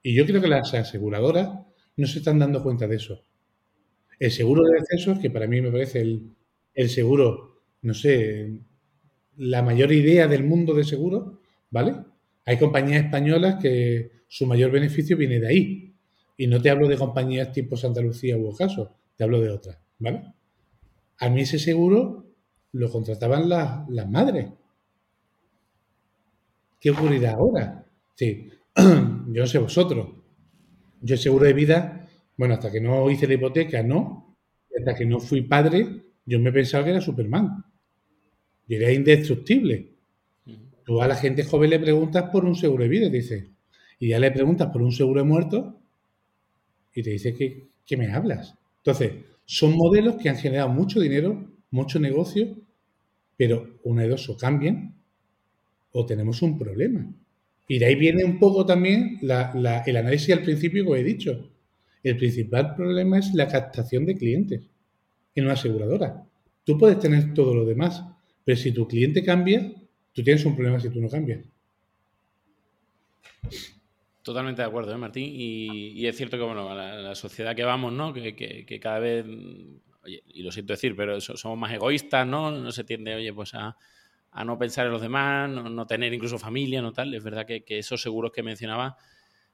[0.03, 1.51] Y yo creo que las aseguradoras
[1.97, 3.23] no se están dando cuenta de eso.
[4.19, 6.35] El seguro de excesos, que para mí me parece el,
[6.75, 8.61] el seguro, no sé,
[9.37, 11.95] la mayor idea del mundo de seguro, ¿vale?
[12.45, 15.95] Hay compañías españolas que su mayor beneficio viene de ahí,
[16.37, 19.79] y no te hablo de compañías tipo Santa Lucía u Ocaso, te hablo de otras,
[19.99, 20.23] ¿vale?
[21.19, 22.27] A mí ese seguro
[22.73, 24.49] lo contrataban las, madres.
[26.81, 27.85] ¿Qué ocurrirá ahora?
[28.15, 30.09] Sí, yo no sé vosotros.
[31.01, 32.08] Yo el seguro de vida,
[32.39, 34.37] bueno, hasta que no hice la hipoteca, no.
[34.79, 37.65] Hasta que no fui padre, yo me pensaba que era Superman.
[38.69, 39.91] Yo era indestructible.
[40.85, 43.51] Tú a la gente joven le preguntas por un seguro de vida, dice.
[43.99, 45.81] Y ya le preguntas por un seguro de muerto
[46.95, 48.55] y te dice que, que me hablas.
[48.79, 49.13] Entonces,
[49.45, 52.57] son modelos que han generado mucho dinero, mucho negocio,
[53.37, 54.95] pero una de dos o cambian
[55.91, 57.13] o tenemos un problema.
[57.67, 61.51] Y de ahí viene un poco también el análisis al principio que he dicho.
[62.03, 64.63] El principal problema es la captación de clientes
[65.35, 66.25] en una aseguradora.
[66.65, 68.05] Tú puedes tener todo lo demás,
[68.45, 69.73] pero si tu cliente cambia,
[70.13, 71.41] tú tienes un problema si tú no cambias.
[74.29, 75.25] Totalmente de acuerdo, ¿eh, Martín.
[75.27, 78.13] Y, es cierto que, bueno, la, sociedad que vamos, ¿no?
[78.13, 79.25] Que, cada vez,
[80.05, 82.51] oye, y lo siento decir, pero somos más egoístas, ¿no?
[82.51, 83.75] No se tiende, oye, pues a,
[84.45, 86.93] no pensar en los demás, no, tener incluso familia, ¿no?
[86.93, 87.15] Tal.
[87.15, 88.99] Es verdad que, esos seguros que mencionaba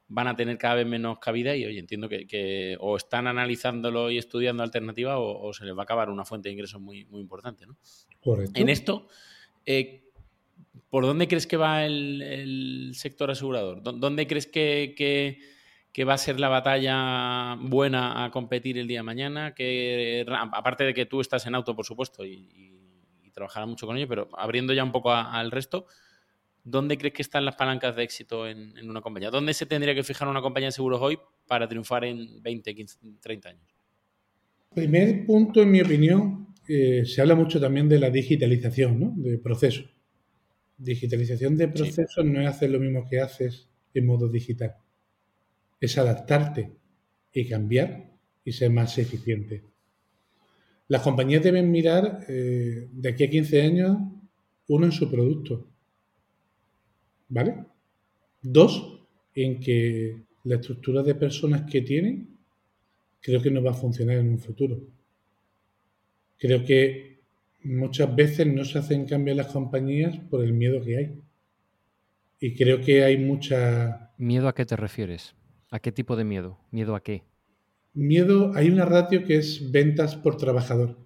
[0.09, 4.19] van a tener cada vez menos cabida y, oye, entiendo que, o están analizándolo y
[4.19, 7.67] estudiando alternativas o, se les va a acabar una fuente de ingresos muy, muy importante,
[7.67, 7.77] ¿no?
[8.21, 8.61] Correcto.
[8.61, 9.09] En esto,
[9.67, 10.05] eh,
[10.91, 13.83] ¿por dónde crees que va el, sector asegurador?
[13.83, 15.39] ¿Dónde crees que,
[16.07, 19.55] va a ser la batalla buena a competir el día de mañana?
[19.55, 22.73] Que, aparte de que tú estás en auto, por supuesto, y,
[23.33, 25.87] trabajarás mucho con ello, pero abriendo ya un poco al resto,
[26.65, 29.31] ¿dónde crees que están las palancas de éxito en, en, una compañía?
[29.31, 32.99] ¿Dónde se tendría que fijar una compañía de seguros hoy para triunfar en 20, 15,
[33.21, 33.75] 30 años?
[34.75, 39.15] Primer punto, en mi opinión, eh, se habla mucho también de la digitalización ¿no?
[39.17, 39.95] de procesos.
[40.77, 44.75] Digitalización de procesos no es hacer lo mismo que haces en modo digital.
[45.81, 46.73] Es adaptarte
[47.33, 48.11] y cambiar
[48.45, 49.63] y ser más eficiente.
[50.89, 53.97] Las compañías deben mirar eh, de aquí a 15 años,
[54.69, 55.69] uno en su producto.
[57.35, 57.65] ¿Vale?
[58.43, 59.01] Dos,
[59.35, 62.29] en que la estructura de personas que tienen
[63.21, 64.79] creo que no va a funcionar en un futuro.
[66.39, 67.19] Creo que
[67.65, 71.23] muchas veces no se hacen cambios las compañías por el miedo que hay.
[72.39, 74.13] Y creo que hay mucha...
[74.17, 75.35] ¿Miedo a qué te refieres?
[75.73, 76.61] ¿A qué tipo de miedo?
[76.71, 77.25] ¿Miedo a qué?
[77.95, 80.97] Miedo, hay una ratio que es ventas por trabajador,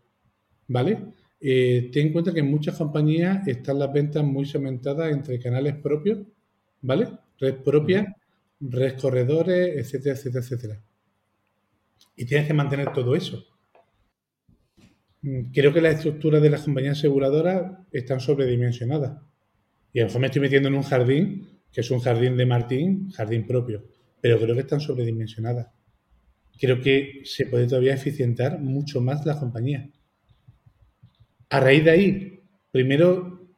[0.67, 1.15] ¿vale?
[1.41, 5.77] Eh, ten en cuenta que en muchas compañías están las ventas muy segmentadas entre canales
[5.77, 6.19] propios,
[6.83, 7.09] ¿vale?
[7.39, 8.17] Red propia,
[8.61, 10.83] red corredores, etcétera, etcétera, etcétera.
[12.17, 13.45] Y tienes que mantener todo eso.
[15.23, 19.21] Mm, creo que las estructuras de las compañías aseguradoras están sobredimensionadas.
[19.93, 22.47] Y a lo mejor me estoy metiendo en un jardín, que es un jardín de
[22.47, 23.85] Martín, jardín propio,
[24.21, 25.69] pero creo que están sobredimensionadas.
[26.61, 29.89] Creo que se puede todavía eficientar mucho más la compañía.
[31.51, 33.49] A raíz de ahí, primero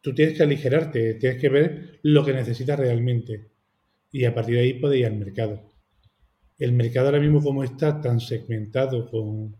[0.00, 3.48] tú tienes que aligerarte, tienes que ver lo que necesitas realmente.
[4.12, 5.62] Y a partir de ahí puedes ir al mercado.
[6.58, 9.54] El mercado ahora mismo como está tan segmentado con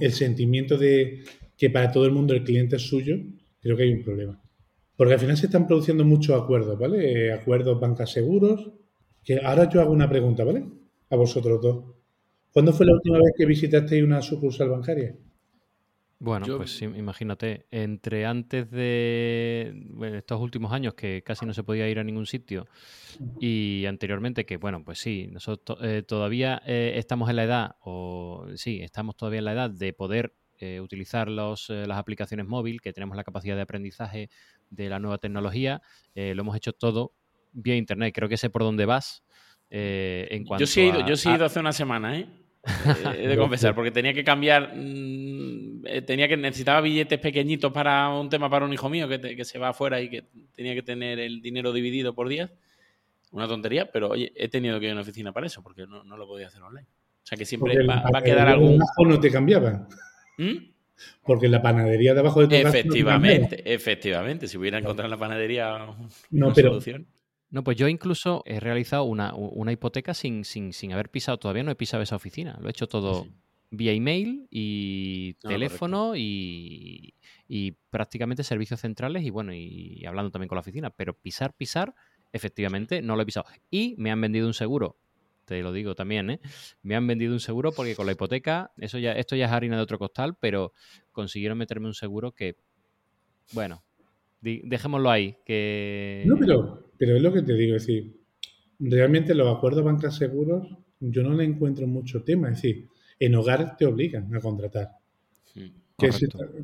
[0.00, 1.24] el sentimiento de
[1.56, 3.16] que para todo el mundo el cliente es suyo,
[3.60, 4.40] creo que hay un problema.
[4.96, 7.32] Porque al final se están produciendo muchos acuerdos, ¿vale?
[7.32, 8.70] Acuerdos bancas seguros.
[9.24, 10.64] Que ahora yo hago una pregunta, ¿vale?
[11.10, 11.84] A vosotros dos.
[12.52, 15.14] ¿Cuándo fue la última vez que visitasteis una sucursal bancaria?
[16.18, 19.74] Bueno, pues imagínate, entre antes de
[20.14, 22.66] estos últimos años que casi no se podía ir a ningún sitio
[23.38, 28.46] y anteriormente que, bueno, pues sí, nosotros eh, todavía eh, estamos en la edad, o
[28.54, 32.94] sí, estamos todavía en la edad de poder eh, utilizar los, las aplicaciones móviles, que
[32.94, 34.30] tenemos la capacidad de aprendizaje
[34.70, 35.82] de la nueva tecnología,
[36.14, 37.12] lo hemos hecho todo
[37.52, 38.14] vía Internet.
[38.14, 39.22] Creo que sé por dónde vas.
[39.68, 42.26] en cuanto yo sí he ido, yo sí he ido hace una semana, ¿eh?
[43.16, 48.08] He de confesar, porque tenía que cambiar, mm, eh, tenía que necesitaba billetes pequeñitos para
[48.10, 50.24] un tema para un hijo mío que, se va afuera y que
[50.54, 52.50] tenía que tener el dinero dividido por días.
[53.32, 56.16] Una tontería, pero oye, he tenido que ir a una oficina para eso, porque no,
[56.16, 56.86] lo podía hacer online.
[57.22, 58.78] O sea que siempre va, a quedar algún.
[59.04, 59.88] no te cambiaba.
[60.38, 60.76] ¿Mm?
[61.24, 64.46] Porque la panadería de abajo de tu Efectivamente, efectivamente.
[64.46, 65.88] Si hubiera encontrado en la panadería
[66.30, 67.06] una solución.
[67.50, 69.32] No, pues yo incluso he realizado una,
[69.72, 72.58] hipoteca sin, sin, sin, haber pisado, todavía no he pisado esa oficina.
[72.60, 73.26] Lo he hecho todo
[73.70, 77.14] vía email y teléfono y,
[77.90, 80.90] prácticamente servicios centrales y bueno, y, hablando también con la oficina.
[80.90, 81.94] Pero pisar, pisar,
[82.32, 83.46] efectivamente no lo he pisado.
[83.70, 84.96] Y me han vendido un seguro.
[85.44, 86.40] Te lo digo también, ¿eh?
[86.82, 89.76] Me han vendido un seguro porque con la hipoteca, eso ya, esto ya es harina
[89.76, 90.72] de otro costal, pero
[91.12, 92.56] consiguieron meterme un seguro que,
[93.52, 93.84] bueno,
[94.40, 95.36] dejémoslo ahí.
[95.44, 96.24] Que...
[96.26, 98.16] No, pero pero es lo que te digo, es decir,
[98.78, 100.66] realmente los acuerdos bancas seguros
[101.00, 102.48] yo no le encuentro mucho tema.
[102.48, 104.90] Es decir, en hogar te obligan a contratar.
[105.98, 106.08] ¿Qué,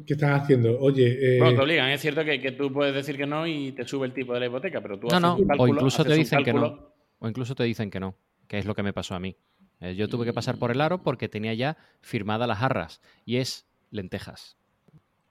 [0.07, 0.79] están haciendo?
[0.79, 1.37] Oye.
[1.37, 1.39] Eh...
[1.39, 1.89] te obligan.
[1.91, 4.47] Es cierto que, tú puedes decir que no y te sube el tipo de la
[4.47, 5.39] hipoteca, pero tú no, no.
[5.59, 6.93] o incluso te dicen que no.
[7.19, 8.17] O incluso te dicen que no,
[8.47, 9.37] que es lo que me pasó a mí.
[9.81, 13.37] Eh, yo tuve que pasar por el aro porque tenía ya firmadas las arras y
[13.37, 14.59] es lentejas.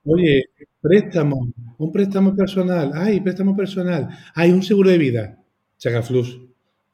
[0.06, 0.46] Oye,
[0.80, 5.38] préstamo, un préstamo personal, ay, préstamo personal, hay un seguro de vida,
[5.78, 6.42] Chacaflus,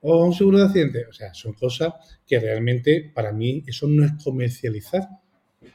[0.01, 1.05] o un seguro de accidente.
[1.09, 1.93] O sea, son cosas
[2.25, 5.07] que realmente para mí eso no es comercializar,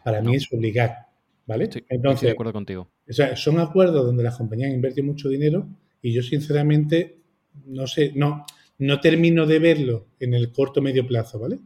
[0.04, 1.08] para mí es obligar,
[1.46, 1.64] ¿vale?
[1.88, 2.88] Entonces, estoy de acuerdo contigo.
[3.08, 5.66] O sea, son acuerdos donde las compañías invierten mucho dinero
[6.00, 7.22] y yo sinceramente
[7.66, 8.44] no sé, no,
[8.78, 11.58] no termino de verlo en el corto medio plazo, ¿vale?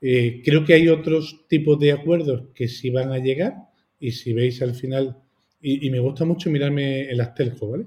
[0.00, 3.54] Eh, creo que hay otros tipos de acuerdos que sí van a llegar,
[4.00, 5.16] y si veis al final,
[5.60, 7.86] y, me gusta mucho mirarme el Astelco, ¿vale?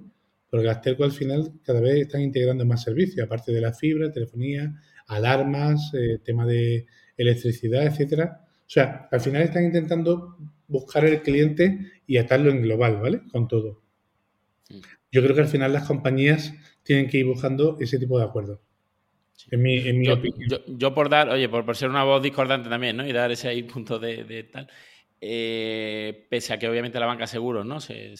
[0.49, 4.11] Porque las telco al final cada vez están integrando más servicios, aparte de la fibra,
[4.11, 6.85] telefonía, alarmas, eh, tema de
[7.17, 8.45] electricidad, etcétera.
[8.59, 13.21] O sea, al final están intentando buscar el cliente y atarlo en global, ¿vale?
[13.31, 13.81] Con todo.
[15.11, 18.59] Yo creo que al final las compañías tienen que ir buscando ese tipo de acuerdos.
[19.49, 20.61] En mi, en mi yo, opinión.
[20.67, 23.07] Yo, por dar, oye, por, ser una voz discordante también, ¿no?
[23.07, 24.69] Y dar ese ahí punto de, de tal.
[25.25, 27.79] Eh, pese a que obviamente la banca seguros, ¿no?
[27.79, 28.13] Se,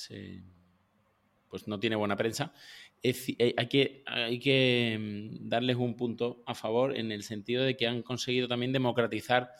[1.50, 2.54] pues no tiene buena prensa.
[3.02, 7.76] Eh, hay, que, hay que mm, darles un punto a favor en el sentido de
[7.76, 9.52] que han conseguido también democratizar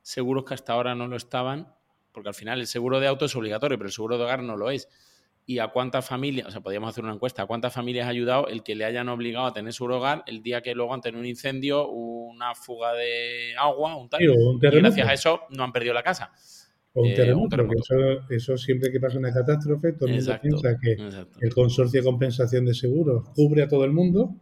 [0.00, 1.74] seguros que hasta ahora no lo estaban,
[2.12, 4.56] porque al final el seguro de auto es obligatorio, pero el seguro de hogar no
[4.56, 4.88] lo es
[5.44, 8.48] y a cuántas familias, o sea, podríamos hacer una encuesta, a cuántas familias ha ayudado
[8.48, 11.20] el que le hayan obligado a tener su hogar el día que luego han tenido
[11.20, 14.26] un incendio, una fuga de agua, un tal, y
[14.60, 16.32] gracias a eso no han perdido la casa.
[16.98, 17.56] O un eh, terremoto,
[18.30, 20.96] eso, siempre que pasa una catástrofe, todo el mundo piensa que
[21.42, 24.36] el consorcio de compensación de seguros cubre a todo el mundo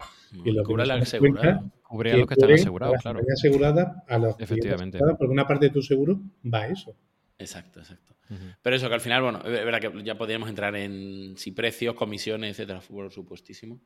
[0.44, 1.64] y lo cubre que la asegurada.
[1.82, 3.20] Cubre a los que están asegurados, claro.
[3.32, 4.98] asegurada a los Efectivamente.
[5.18, 6.94] porque una parte de tu seguro va a eso.
[7.38, 8.14] Exacto, exacto.
[8.62, 11.96] Pero eso que al final, bueno, es verdad que ya podríamos entrar en si precios,
[11.96, 13.80] comisiones, etcétera, por supuestísimo.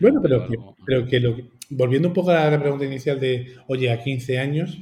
[0.00, 1.36] bueno, pero, que, lo,
[1.70, 4.78] volviendo un poco a la pregunta inicial de, oye, a 15 años,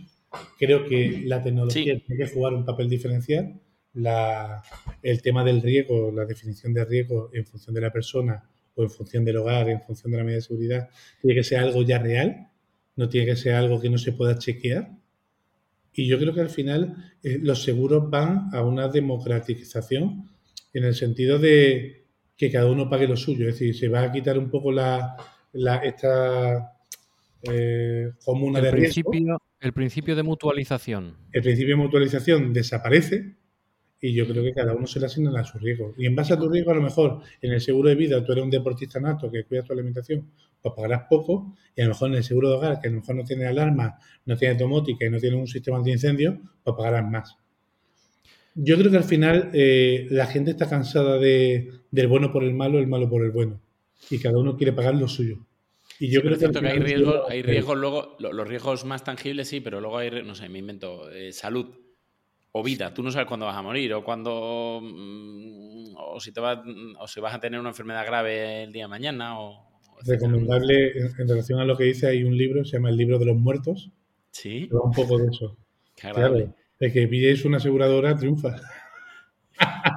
[0.58, 3.60] creo que la tecnología tiene que jugar un papel diferencial.
[3.94, 4.62] La,
[5.02, 8.90] el tema del riesgo, la definición de riesgo en función de la persona o en
[8.90, 10.88] función del hogar, en función de la medida de seguridad,
[11.20, 12.48] tiene que ser algo ya real,
[12.96, 14.90] no tiene que ser algo que no se pueda chequear.
[15.94, 20.30] Y yo creo que al final eh, los seguros van a una democratización
[20.74, 22.04] en el sentido de
[22.36, 23.48] que cada uno pague lo suyo.
[23.48, 25.16] Es decir, se va a quitar un poco la,
[25.82, 26.76] esta
[27.42, 31.16] eh, comuna de principio, El principio de mutualización.
[31.32, 33.36] El principio de mutualización desaparece
[34.00, 35.94] y yo creo que cada uno se le asigna a su riesgo.
[35.96, 38.32] Y en base a tu riesgo, a lo mejor en el seguro de vida tú
[38.32, 42.10] eres un deportista nato que cuida tu alimentación, pues pagarás poco, y a lo mejor
[42.10, 45.06] en el seguro de hogar, que a lo mejor no tiene alarma, no tiene domótica
[45.06, 47.36] y no tiene un sistema antiincendio, pues pagarás más.
[48.54, 52.54] Yo creo que al final eh, la gente está cansada de, del bueno por el
[52.54, 53.60] malo, el malo por el bueno.
[54.10, 55.46] Y cada uno quiere pagar lo suyo.
[55.98, 59.80] Y yo creo que, hay riesgos, hay riesgos luego, los riesgos más tangibles sí, pero
[59.80, 61.66] luego hay, no sé, me invento, eh, salud
[62.52, 62.92] o vida.
[62.92, 64.80] Tú no sabes cuándo vas a morir o cuándo.
[64.82, 66.58] Mm, o si, te vas,
[66.98, 69.40] o si vas a tener una enfermedad grave el día de mañana.
[69.40, 73.18] O, Recomendable, en, relación a lo que dice, hay un libro, se llama El libro
[73.18, 73.90] de los muertos.
[74.30, 74.68] Sí.
[74.70, 75.56] un poco de eso.
[75.96, 78.56] claro, de que pilléis una aseguradora triunfa.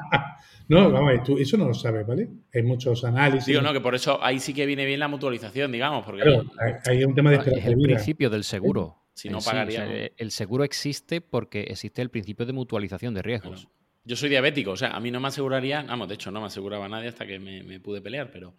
[0.69, 2.29] no, vamos, tú eso no lo sabes, ¿vale?
[2.53, 3.47] Hay muchos análisis.
[3.47, 6.05] Digo, no, que por eso ahí sí que viene bien la mutualización, digamos.
[6.05, 6.45] Porque claro,
[6.86, 8.95] hay, un tema de Es el principio del seguro.
[9.13, 10.12] Si no pagaría.
[10.15, 13.67] el seguro existe porque existe el principio de mutualización de riesgos.
[14.05, 16.47] Yo soy diabético, o sea, a mí no me aseguraría, vamos, de hecho no me
[16.47, 18.55] aseguraba nadie hasta que me, pude pelear, pero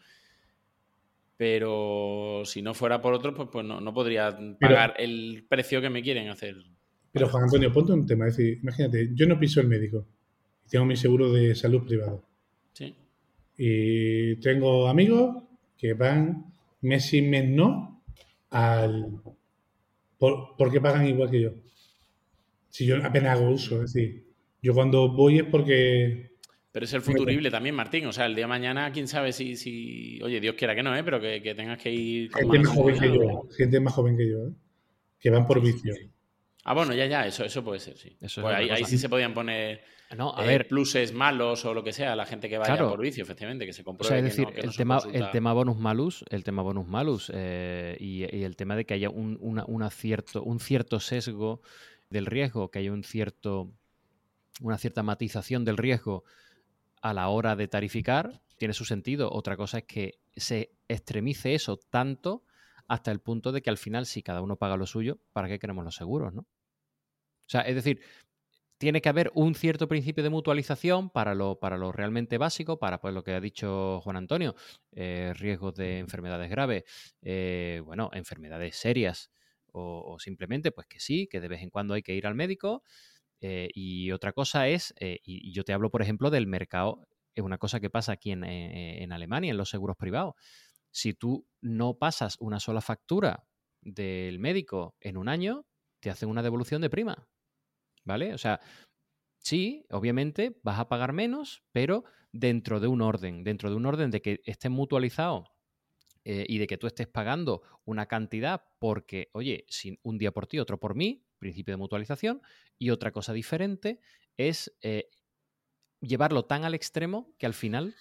[1.36, 6.02] pero si no fuera por otro, pues, pues no, podría pagar el precio que me
[6.02, 6.56] quieren hacer.
[7.12, 10.06] Pero Juan Antonio, ponte un tema, es decir, imagínate, yo no piso el médico
[10.70, 12.24] tengo mi seguro de salud privado.
[12.72, 12.94] Sí.
[13.58, 15.44] Y tengo amigos
[15.76, 18.02] que van mes y mes no
[18.50, 19.20] al,
[20.20, 21.50] ¿Por, qué pagan igual que yo?
[22.68, 24.26] Si yo apenas hago uso, es decir,
[24.62, 26.36] yo cuando voy es porque...
[26.72, 28.06] Pero es el futurible también, Martín.
[28.06, 30.20] O sea, el día de mañana, quién sabe si, si...
[30.22, 31.02] oye, Dios quiera que no, ¿eh?
[31.02, 32.30] pero que, tengas que ir...
[32.30, 34.52] Con gente más, joven que yo, gente más joven que yo, ¿eh?
[35.18, 35.94] que van por vicio.
[36.64, 38.16] Ah, bueno, ya, ya, eso, eso puede ser, sí.
[38.18, 39.82] Pues ahí, sí se podían poner
[40.16, 40.68] no, a eh, ver.
[40.68, 43.84] pluses malos o lo que sea, la gente que vaya por vicio, efectivamente, que se
[43.84, 44.14] compruebe.
[44.14, 47.96] O sea, es decir, el, tema, el tema bonus malus, el tema bonus malus eh,
[47.98, 51.62] y, el tema de que haya un, una, cierto, un cierto sesgo
[52.10, 53.70] del riesgo, que haya un cierto,
[54.60, 56.24] una cierta matización del riesgo
[57.00, 59.32] a la hora de tarificar, tiene su sentido.
[59.32, 62.42] Otra cosa es que se extremice eso tanto
[62.90, 65.60] hasta el punto de que al final, si cada uno paga lo suyo, ¿para qué
[65.60, 66.40] queremos los seguros, no?
[66.40, 68.00] O sea, es decir,
[68.78, 73.00] tiene que haber un cierto principio de mutualización para lo, para lo realmente básico, para
[73.00, 74.56] pues, lo que ha dicho Juan Antonio,
[74.90, 76.82] eh, riesgos de enfermedades graves,
[77.22, 79.30] eh, bueno, enfermedades serias
[79.72, 82.82] o, simplemente pues que sí, que de vez en cuando hay que ir al médico.
[83.40, 87.58] Eh, y otra cosa es, y, yo te hablo por ejemplo del mercado, es una
[87.58, 90.34] cosa que pasa aquí en, en Alemania, en los seguros privados
[90.90, 93.46] si tú no pasas una sola factura
[93.80, 95.66] del médico en un año,
[96.00, 97.28] te hacen una devolución de prima.
[98.04, 98.34] ¿Vale?
[98.34, 98.60] O sea,
[99.38, 104.10] sí, obviamente vas a pagar menos, pero dentro de un orden, dentro de un orden
[104.10, 105.44] de que estés mutualizado
[106.24, 110.46] eh, y de que tú estés pagando una cantidad porque, oye, sin un día por
[110.46, 112.42] ti, otro por mí, principio de mutualización,
[112.78, 114.00] y otra cosa diferente
[114.36, 115.10] es eh,
[116.00, 117.94] llevarlo tan al extremo que al final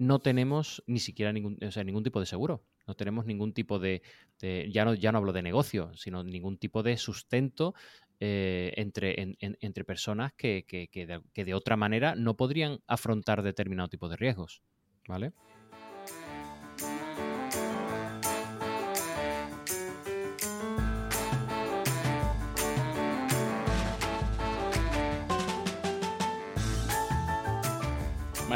[0.00, 2.64] no tenemos ni siquiera ningún, ningún tipo de seguro.
[2.86, 4.00] No tenemos ningún tipo de,
[4.40, 7.74] ya, no, ya no hablo de negocio, sino ningún tipo de sustento
[8.18, 13.88] eh, entre, entre personas que, que, de, que de otra manera no podrían afrontar determinado
[13.88, 14.62] tipo de riesgos.
[15.06, 15.32] ¿Vale?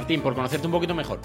[0.05, 1.23] Martín, por conocerte un poquito mejor,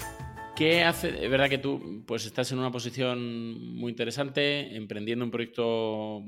[0.56, 1.22] ¿qué hace?
[1.22, 6.24] Es verdad que tú pues, estás en una posición muy interesante, emprendiendo un proyecto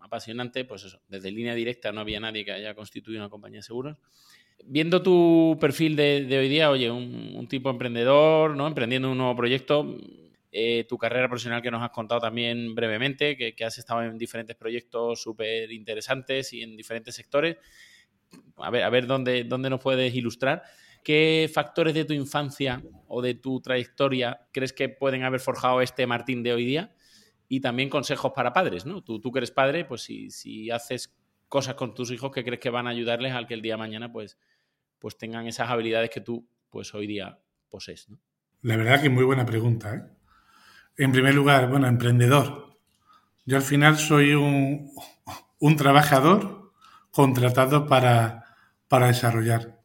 [0.00, 3.62] apasionante, pues eso, desde línea directa no había nadie que haya constituido una compañía de
[3.64, 3.96] seguros.
[4.64, 8.68] Viendo tu perfil de, hoy día, oye, un, tipo emprendedor, ¿no?
[8.68, 9.98] Emprendiendo un nuevo proyecto,
[10.52, 14.16] eh, tu carrera profesional que nos has contado también brevemente, que, que has estado en
[14.16, 17.56] diferentes proyectos súper interesantes y en diferentes sectores.
[18.58, 20.62] A ver, a ver dónde, dónde nos puedes ilustrar.
[21.02, 26.06] ¿Qué factores de tu infancia o de tu trayectoria crees que pueden haber forjado este
[26.06, 26.94] Martín de hoy día?
[27.48, 29.02] Y también consejos para padres, ¿no?
[29.02, 31.14] Tú, tú que eres padre, pues si, si haces
[31.48, 33.78] cosas con tus hijos que crees que van a ayudarles al que el día de
[33.78, 34.38] mañana pues,
[34.98, 37.38] pues tengan esas habilidades que tú pues hoy día
[37.70, 38.18] posees, ¿no?
[38.62, 40.02] La verdad que muy buena pregunta, ¿eh?
[40.96, 42.76] En primer lugar, bueno, emprendedor.
[43.46, 44.90] Yo al final soy un,
[45.60, 46.72] un trabajador
[47.12, 48.56] contratado para,
[48.88, 49.77] para desarrollar.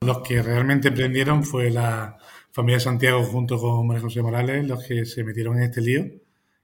[0.00, 2.16] Los que realmente emprendieron fue la
[2.52, 6.04] familia Santiago junto con María José Morales, los que se metieron en este lío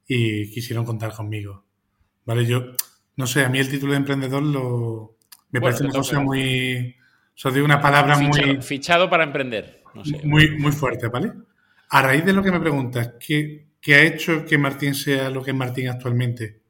[0.06, 1.64] y quisieron contar conmigo.
[2.24, 2.72] Vale, yo
[3.16, 5.16] no sé, a mí el título de emprendedor lo
[5.50, 6.96] me parece una cosa muy
[7.44, 10.20] o digo una palabra muy fichado para emprender, no sé.
[10.24, 11.32] Muy muy fuerte, ¿vale?
[11.90, 15.42] A raíz de lo que me preguntas, ¿qué, ¿qué ha hecho que Martín sea lo
[15.42, 16.60] que es Martín actualmente?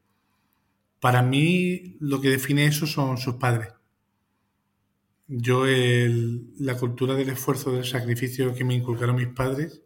[1.00, 3.68] Para mí lo que define eso son sus padres.
[5.26, 9.82] Yo, la cultura del esfuerzo, del sacrificio que me inculcaron mis padres,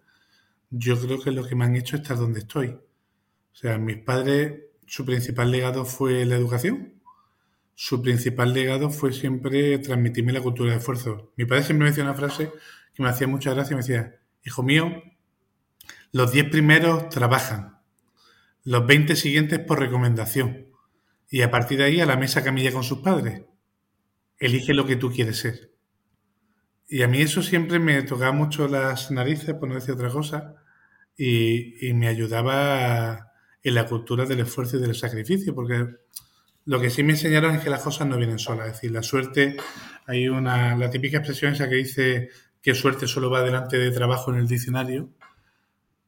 [0.71, 2.69] yo creo que lo que me han hecho estar donde estoy.
[2.69, 6.95] O sea, mis padres, su principal legado fue la educación.
[7.75, 11.33] Su principal legado fue siempre transmitirme la cultura del esfuerzo.
[11.37, 12.51] Mi padre siempre me decía una frase
[12.95, 13.77] que me hacía mucha gracia.
[13.77, 15.03] Me decía, hijo mío,
[16.11, 17.79] los 10 primeros trabajan,
[18.65, 20.67] los 20 siguientes por recomendación.
[21.31, 23.43] Y a partir de ahí a la mesa camilla con sus padres
[24.39, 25.73] elige lo que tú quieres ser.
[26.89, 30.55] Y a mí eso siempre me tocaba mucho las narices, por no decir otra cosa,
[31.17, 33.33] y, me ayudaba
[33.63, 35.87] en la cultura del esfuerzo y del sacrificio, porque
[36.65, 38.69] lo que sí me enseñaron es que las cosas no vienen solas.
[38.69, 39.57] Es decir, la suerte,
[40.07, 42.31] hay una, la típica expresión esa que dice
[42.63, 45.11] que suerte solo va delante de trabajo en el diccionario,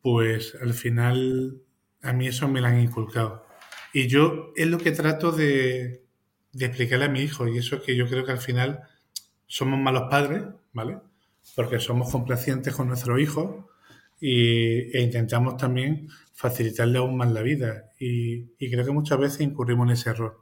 [0.01, 1.63] pues al final
[2.03, 3.45] a mí eso me lo han inculcado.
[3.93, 6.05] Y yo es lo que trato de,
[6.53, 7.49] de explicarle a mi hijo.
[7.49, 8.81] Y eso es que yo creo que al final
[9.47, 10.99] somos malos padres, ¿vale?
[11.57, 13.65] Porque somos complacientes con nuestros hijos
[14.21, 17.91] y, e intentamos también facilitarle aún más la vida.
[17.99, 20.39] Y, creo que muchas veces incurrimos en ese error.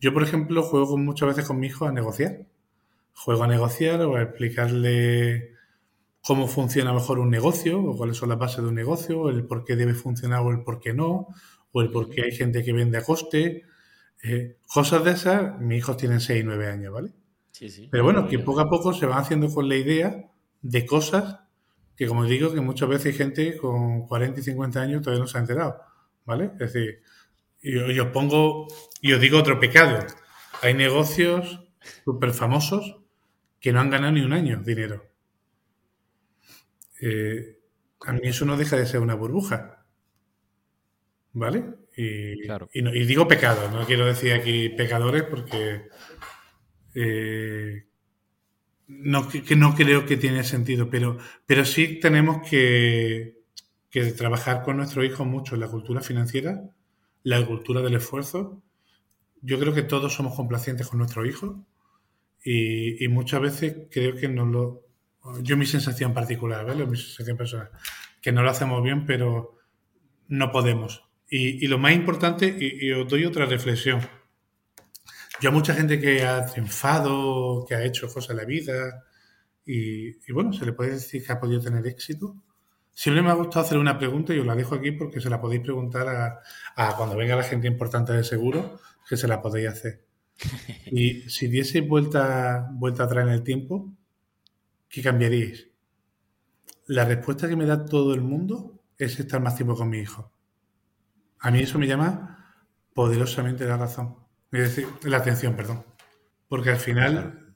[0.00, 2.46] Yo, por ejemplo, juego muchas veces con mi hijo a negociar.
[3.14, 5.54] Juego a negociar o a explicarle
[6.22, 9.44] cómo funciona mejor un negocio, o cuáles son las bases de un negocio, o el
[9.44, 11.28] por qué debe funcionar o el por qué no,
[11.72, 13.64] o el por qué hay gente que vende a coste,
[14.22, 17.12] eh, cosas de esas, mis hijos tienen 6 y 9 años, ¿vale?
[17.52, 17.88] Sí, sí.
[17.90, 20.30] Pero bueno, que poco a poco se van haciendo con la idea
[20.62, 21.40] de cosas
[21.96, 25.26] que, como digo, que muchas veces hay gente con 40 y 50 años todavía no
[25.26, 25.80] se ha enterado,
[26.24, 26.52] ¿vale?
[26.60, 27.02] Es decir,
[27.60, 28.68] y, os pongo,
[29.00, 30.06] y os digo otro pecado.
[30.62, 31.60] Hay negocios
[32.04, 32.98] súper famosos
[33.60, 35.10] que no han ganado ni un año dinero.
[37.00, 37.58] Eh,
[38.06, 39.84] a mí eso no deja de ser una burbuja.
[41.32, 41.77] ¿Vale?
[42.00, 45.88] Y, digo pecado, no quiero decir aquí pecadores porque
[46.94, 47.86] eh,
[48.86, 53.34] no, que, no creo que tiene sentido, pero, pero sí tenemos que,
[54.16, 56.70] trabajar con nuestros hijos mucho en la cultura financiera,
[57.24, 58.62] la cultura del esfuerzo.
[59.42, 61.56] Yo creo que todos somos complacientes con nuestros hijos
[62.44, 64.84] y, muchas veces creo que no lo...
[65.42, 66.86] Yo mi sensación particular, ¿vale?
[66.86, 67.70] Mi sensación personal,
[68.22, 69.58] que no lo hacemos bien, pero
[70.28, 74.00] no podemos y, lo más importante, y, os doy otra reflexión.
[75.40, 79.04] Yo a mucha gente que ha triunfado, que ha hecho cosas en la vida,
[79.64, 82.42] y, bueno, se le puede decir que ha podido tener éxito.
[82.90, 85.40] Siempre me ha gustado hacer una pregunta y os la dejo aquí porque se la
[85.40, 86.08] podéis preguntar
[86.74, 90.04] a, cuando venga la gente importante de seguro, que se la podéis hacer.
[90.86, 93.92] Y si dieseis vuelta, vuelta atrás en el tiempo,
[94.88, 95.68] ¿qué cambiaríais?
[96.86, 100.32] La respuesta que me da todo el mundo es estar más tiempo con mi hijo.
[101.40, 102.54] A mí eso me llama
[102.94, 104.16] poderosamente la razón.
[104.50, 105.84] Es decir, la atención, perdón.
[106.48, 107.54] Porque al final,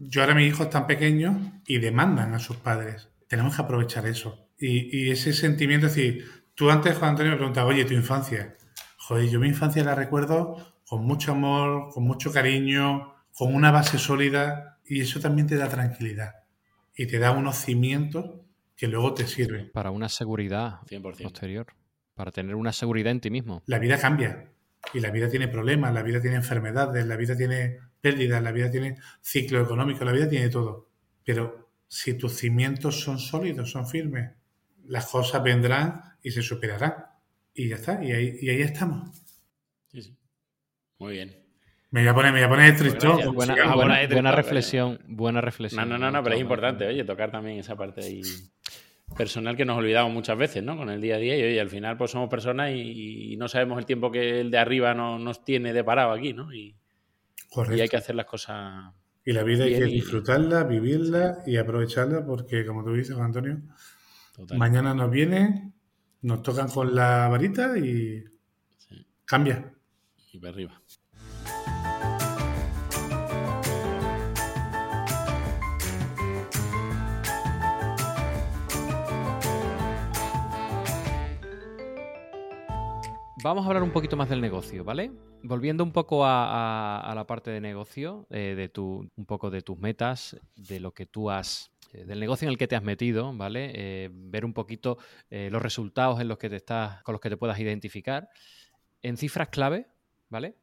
[0.00, 3.10] yo ahora mis hijos están pequeños y demandan a sus padres.
[3.28, 4.48] Tenemos que aprovechar eso.
[4.58, 8.54] Y, ese sentimiento, es decir, tú antes, Juan Antonio, me preguntabas, oye, tu infancia.
[8.96, 13.98] Joder, yo mi infancia la recuerdo con mucho amor, con mucho cariño, con una base
[13.98, 16.34] sólida y eso también te da tranquilidad
[16.94, 18.30] y te da unos cimientos
[18.76, 19.70] que luego te sirven.
[19.72, 21.22] Para una seguridad 100%.
[21.22, 21.66] posterior
[22.14, 23.62] para tener una seguridad en ti mismo.
[23.66, 24.50] La vida cambia
[24.92, 28.70] y la vida tiene problemas, la vida tiene enfermedades, la vida tiene pérdidas, la vida
[28.70, 30.88] tiene ciclo económico, la vida tiene todo.
[31.24, 34.30] Pero si tus cimientos son sólidos, son firmes,
[34.86, 36.94] las cosas vendrán y se superarán.
[37.54, 39.10] Y ya está, y ahí, y ahí estamos.
[39.88, 40.16] Sí, sí.
[40.98, 41.36] Muy bien.
[41.90, 43.34] Me voy a poner, me voy a poner tristón.
[43.34, 45.86] Buena, buena- reflexión, buena reflexión.
[45.86, 48.22] No, no, no, no, pero es importante, oye, tocar también esa parte ahí
[49.16, 50.76] personal que nos olvidamos muchas veces, ¿no?
[50.76, 53.48] Con el día a día y oye, al final pues somos personas y, y no
[53.48, 56.52] sabemos el tiempo que el de arriba no- nos tiene de parado aquí, ¿no?
[56.52, 56.74] Y,
[57.50, 57.76] Correcto.
[57.76, 58.92] y hay que hacer las cosas.
[59.24, 63.60] Y la vida hay que disfrutarla, vivirla y aprovecharla porque, como tú dices, Juan Antonio,
[64.34, 64.58] Total.
[64.58, 65.74] mañana nos vienen,
[66.22, 68.24] nos tocan con la varita y
[68.78, 69.72] Sí, cambia.
[70.32, 70.82] y para arriba.
[83.42, 85.10] Vamos a hablar un poquito más del negocio, ¿vale?
[85.42, 89.76] Volviendo un poco a, la parte de negocio, eh, de tu, un poco de tus
[89.76, 93.32] metas, de lo que tú has, eh, del negocio en el que te has metido,
[93.36, 93.72] ¿vale?
[93.74, 97.36] Eh, ver un poquito los resultados en los que te estás, con los que te
[97.36, 98.28] puedas identificar.
[99.02, 99.88] En cifras clave,
[100.28, 100.54] ¿vale?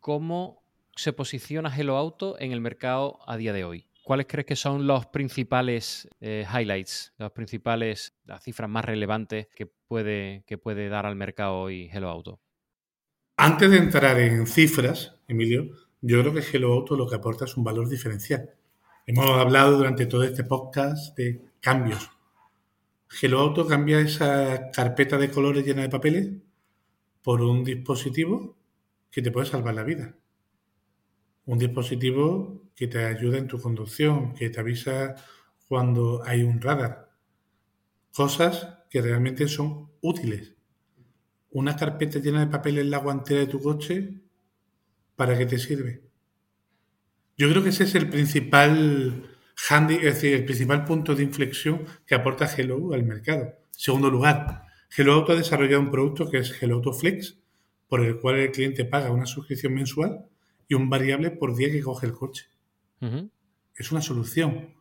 [0.00, 0.62] ¿Cómo
[0.96, 3.89] se posiciona Hello Auto en el mercado a día de hoy?
[4.10, 9.66] ¿Cuáles crees que son los principales eh, highlights, las principales, las cifras más relevantes que
[9.66, 12.40] puede, que puede dar al mercado hoy Hello Auto?
[13.36, 15.68] Antes de entrar en cifras, Emilio,
[16.00, 18.50] yo creo que Hello Auto lo que aporta es un valor diferencial.
[19.06, 22.10] Hemos hablado durante todo este podcast de cambios.
[23.22, 26.30] Hello Auto cambia esa carpeta de colores llena de papeles
[27.22, 28.56] por un dispositivo
[29.08, 30.16] que te puede salvar la vida.
[31.50, 35.14] Un dispositivo que te ayuda en tu conducción, que te avisa
[35.68, 37.10] cuando hay un radar.
[38.12, 40.54] Cosas que realmente son útiles
[41.52, 44.14] una carpeta llena de papel en la guantera de tu coche,
[45.16, 46.02] ¿para qué te sirve?
[47.36, 49.36] Yo creo que ese es el principal
[49.68, 53.54] handy, es decir, el principal punto de inflexión que aporta Hello al mercado.
[53.70, 54.64] Segundo lugar,
[54.96, 57.36] Hello Auto ha desarrollado un producto que es Hello Auto Flex,
[57.88, 60.26] por el cual el cliente paga una suscripción mensual
[60.70, 62.46] y un variable por día que coge el coche.
[63.74, 64.76] Es una solución.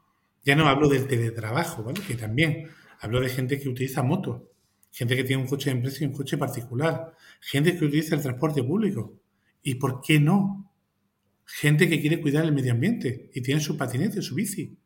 [0.46, 2.00] Ya no hablo del teletrabajo, ¿vale?
[2.08, 2.68] Que también
[3.00, 4.44] hablo de gente que utiliza motos,
[4.92, 8.22] gente que tiene un coche de empresa y un coche particular, gente que utiliza el
[8.22, 9.20] transporte público.
[9.64, 10.72] ¿Y por qué no?
[11.44, 14.78] Gente que quiere cuidar el medio ambiente y tiene su patinete, su bici.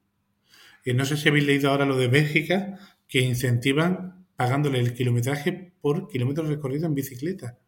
[0.86, 2.80] Eh, no sé si habéis leído ahora lo de Bélgica,
[3.10, 7.60] que incentivan pagándole el kilometraje por kilómetros recorridos en bicicleta.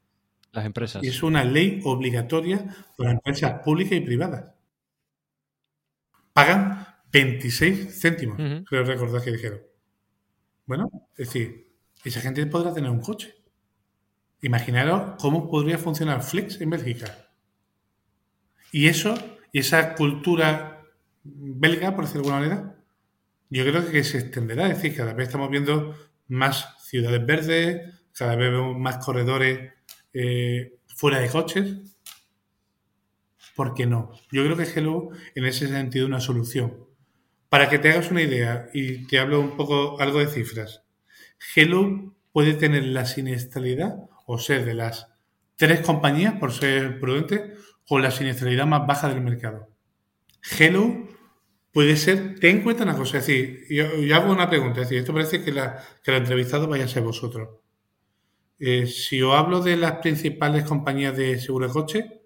[0.55, 1.03] Las empresas.
[1.03, 2.65] Y es una ley obligatoria
[2.97, 4.53] para empresas públicas y privadas.
[6.31, 8.63] Pagan 26 céntimos, Ujú.
[8.65, 9.61] creo recordar que dijeron.
[10.65, 13.35] Bueno, es decir, esa gente podrá tener un coche.
[14.41, 17.29] Imaginaros cómo podría funcionar Flex en Bélgica.
[18.71, 19.13] Y eso,
[19.51, 20.83] y esa cultura
[21.23, 22.75] belga, por decirlo de alguna manera,
[23.49, 24.69] yo creo que se extenderá.
[24.69, 25.95] Es decir, cada vez estamos viendo
[26.27, 29.74] más ciudades verdes, cada vez vemos más corredores
[30.15, 31.75] eh, fuera de coches.
[33.55, 34.11] ¿Por qué no?
[34.31, 36.85] Yo creo que Hello en ese sentido es una solución.
[37.49, 40.83] Para que te hagas una idea y te hablo un poco algo de cifras,
[41.55, 43.95] Hello puede tener la siniestralidad
[44.25, 45.07] o ser de las
[45.57, 47.53] tres compañías, por ser prudente,
[47.87, 49.69] con la siniestralidad más baja del mercado.
[50.57, 51.07] Hello
[51.71, 54.99] puede ser, ten en cuenta una cosa, es decir, yo, hago una pregunta, es decir,
[54.99, 57.64] esto parece que la, que el entrevistado vaya a ser vosotros.
[58.59, 62.21] Eh, si os hablo de las principales compañías de seguro de coche,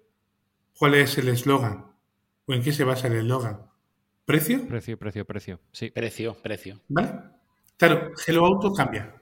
[0.78, 1.86] ¿cuál es el eslogan?
[2.46, 3.66] ¿O en qué se basa el eslogan?
[4.24, 4.66] ¿Precio?
[4.68, 5.60] Precio, precio, precio.
[5.72, 5.90] Sí.
[5.90, 6.80] Precio, precio.
[6.88, 7.12] ¿Vale?
[7.76, 9.14] Claro, Hello Auto cambia.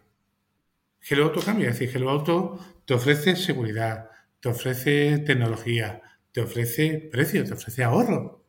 [1.01, 6.03] Hello Auto cambia, es decir, Hello Auto te ofrece seguridad, te ofrece tecnología,
[6.33, 8.45] te ofrece precio, te ofrece ahorro.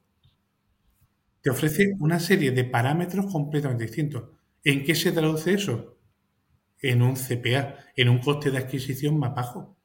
[1.42, 4.32] Te ofrece una serie de parámetros completamente distintos.
[4.64, 5.99] ¿En qué se traduce eso?
[6.82, 9.78] En un CPA, en un coste de adquisición más bajo,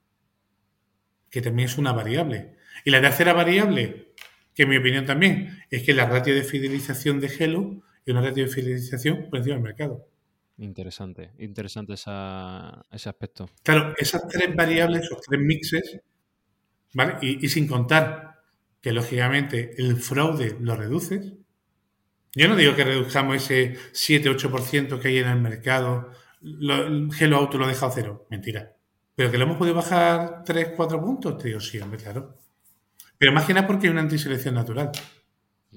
[1.31, 2.57] que también es una variable.
[2.85, 4.13] Y la tercera variable,
[4.55, 8.21] que en mi opinión también, es que la ratio de fidelización de Hello es una
[8.23, 10.07] ratio de fidelización por encima del mercado.
[10.59, 11.33] Interesante.
[11.39, 13.49] Interesante esa- ese aspecto.
[13.65, 16.01] Claro, esas tres variables, esos tres mixes,
[16.93, 17.17] ¿vale?
[17.23, 18.43] Y, y sin contar
[18.81, 21.33] que lógicamente el fraude lo reduces.
[22.35, 26.11] Yo no digo que reduzcamos ese 7-8% que hay en el mercado,
[26.45, 28.27] lo, el Auto lo ha dejado cero.
[28.31, 28.77] Mentira.
[29.15, 32.37] Pero que lo hemos podido bajar 3-4 puntos, te digo, sí, hombre, claro.
[33.19, 34.91] Pero más que nada porque hay una antiselección natural.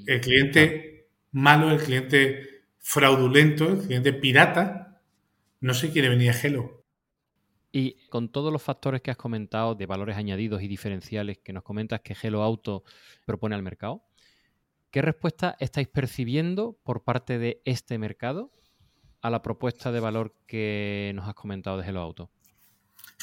[0.05, 5.01] El cliente malo, el cliente fraudulento, el cliente pirata,
[5.61, 6.84] no se quiere venir a Hello.
[7.72, 11.63] Y con todos los factores que has comentado de valores añadidos y diferenciales que nos
[11.63, 12.84] comentas que Hello Auto
[13.26, 14.07] propone al mercado,
[14.91, 18.51] ¿Qué respuesta estáis percibiendo por parte de este mercado
[19.28, 22.32] a la propuesta de valor que nos has comentado de Hello Auto?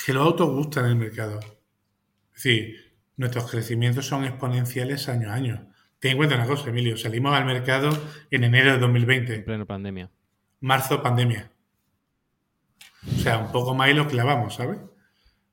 [0.06, 1.40] Hello Auto gusta en el mercado.
[1.40, 5.70] Es decir, nuestros crecimientos son exponenciales año a año.
[5.98, 6.96] Ten en cuenta una cosa, Emilio.
[6.96, 7.90] Salimos al mercado
[8.30, 9.34] en enero de 2020.
[9.34, 10.10] En pleno pandemia.
[10.60, 11.50] Marzo, pandemia.
[13.06, 14.78] O sea, un poco más y lo clavamos, ¿sabes?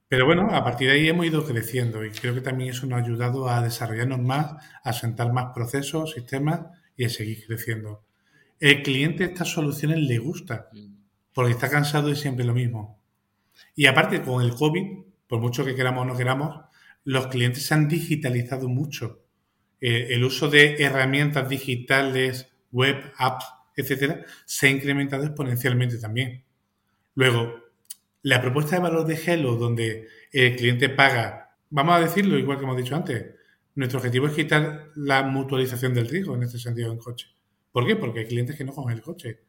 [0.10, 3.00] Pero bueno, a partir de ahí hemos ido creciendo y creo que también eso nos
[3.00, 6.62] ha ayudado a desarrollarnos más, a sentar más procesos, sistemas
[6.98, 8.04] y a seguir creciendo.
[8.62, 10.70] El cliente estas soluciones le gusta
[11.34, 13.02] porque está cansado de siempre lo mismo.
[13.76, 16.64] Y aparte con el COVID, por mucho que queramos o no queramos,
[17.04, 19.24] los clientes se han digitalizado mucho.
[19.82, 23.46] Eh, el uso de herramientas digitales, web, apps,
[23.76, 26.44] etcétera, se ha incrementado exponencialmente también.
[27.16, 27.56] Luego,
[28.22, 32.66] la propuesta de valor de Hello, donde el cliente paga, vamos a decirlo igual que
[32.66, 33.26] hemos dicho antes,
[33.74, 37.41] nuestro objetivo es quitar la mutualización del riesgo en este sentido en coche.
[37.72, 37.96] ¿Por qué?
[37.96, 39.40] Porque hay clientes que no cogen el coche.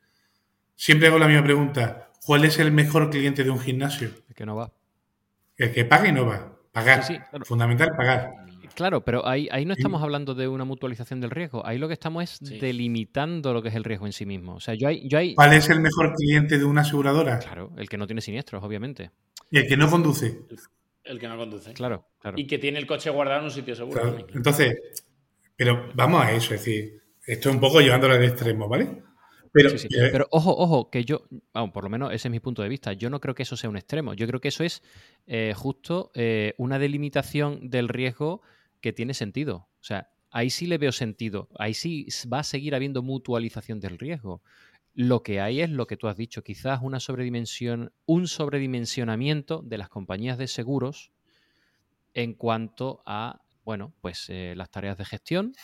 [0.75, 2.11] Siempre hago la misma pregunta.
[2.25, 4.11] ¿Cuál es el mejor cliente de un gimnasio?
[4.29, 4.73] El que no va.
[5.57, 6.57] El que paga y no va.
[6.73, 7.03] Pagar.
[7.45, 8.31] Fundamental, pagar.
[8.75, 11.67] Claro, pero ahí, ahí no estamos hablando de una mutualización del riesgo.
[11.67, 14.55] Ahí lo que estamos es delimitando lo que es el riesgo en sí mismo.
[14.55, 15.35] O sea, yo hay, yo hay...
[15.35, 17.39] ¿Cuál es el mejor cliente de una aseguradora?
[17.39, 19.11] Claro, el que no tiene siniestros, obviamente.
[19.51, 20.41] Y el que no conduce.
[21.05, 21.75] El que no conduce.
[21.75, 22.39] Claro, claro.
[22.39, 24.27] Y que tiene el coche guardado en un sitio seguro.
[24.35, 24.75] Entonces,
[25.57, 29.03] pero vamos a eso, es decir, esto es un poco llevándolo al extremo, ¿vale?
[29.53, 31.27] Pero, eh, pero ojo, ojo, que yo,
[31.75, 32.95] por lo menos ese es mi punto de vista.
[32.95, 34.15] Yo no creo que eso sea un extremo.
[34.15, 34.83] Yo creo que eso es
[35.27, 38.41] eh, justo eh, una delimitación del riesgo
[38.81, 39.69] que tiene sentido.
[39.81, 41.51] O sea, ahí sí le veo sentido.
[41.59, 44.43] Ahí sí va a seguir habiendo mutualización del riesgo.
[44.95, 49.79] Lo que hay es lo que tú has dicho, quizás una sobredimensión, un sobredimensionamiento de
[49.79, 51.13] las compañías de seguros
[52.15, 55.55] en cuanto a, bueno, pues eh, las tareas de gestión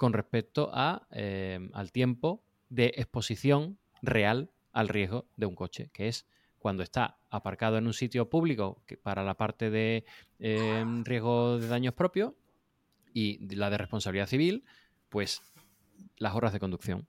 [0.00, 6.08] con respecto a, eh, al tiempo de exposición real al riesgo de un coche, que
[6.08, 6.26] es
[6.58, 10.06] cuando está aparcado en un sitio público para la parte de
[10.38, 12.32] em, riesgo de daños propios
[13.12, 14.64] y la de responsabilidad civil,
[15.10, 15.42] pues
[16.16, 17.06] las horas de conducción.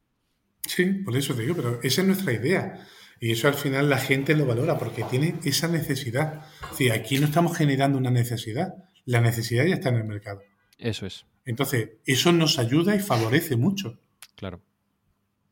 [0.68, 2.86] Sí, por eso te digo, pero esa es nuestra idea.
[3.22, 6.44] Y eso al final la gente lo valora porque tiene esa necesidad.
[6.78, 8.74] Es aquí no estamos generando una necesidad,
[9.06, 10.42] la necesidad ya está en el mercado.
[10.78, 11.26] Eso es.
[11.46, 14.00] Entonces, eso nos ayuda y favorece mucho.
[14.36, 14.62] Claro.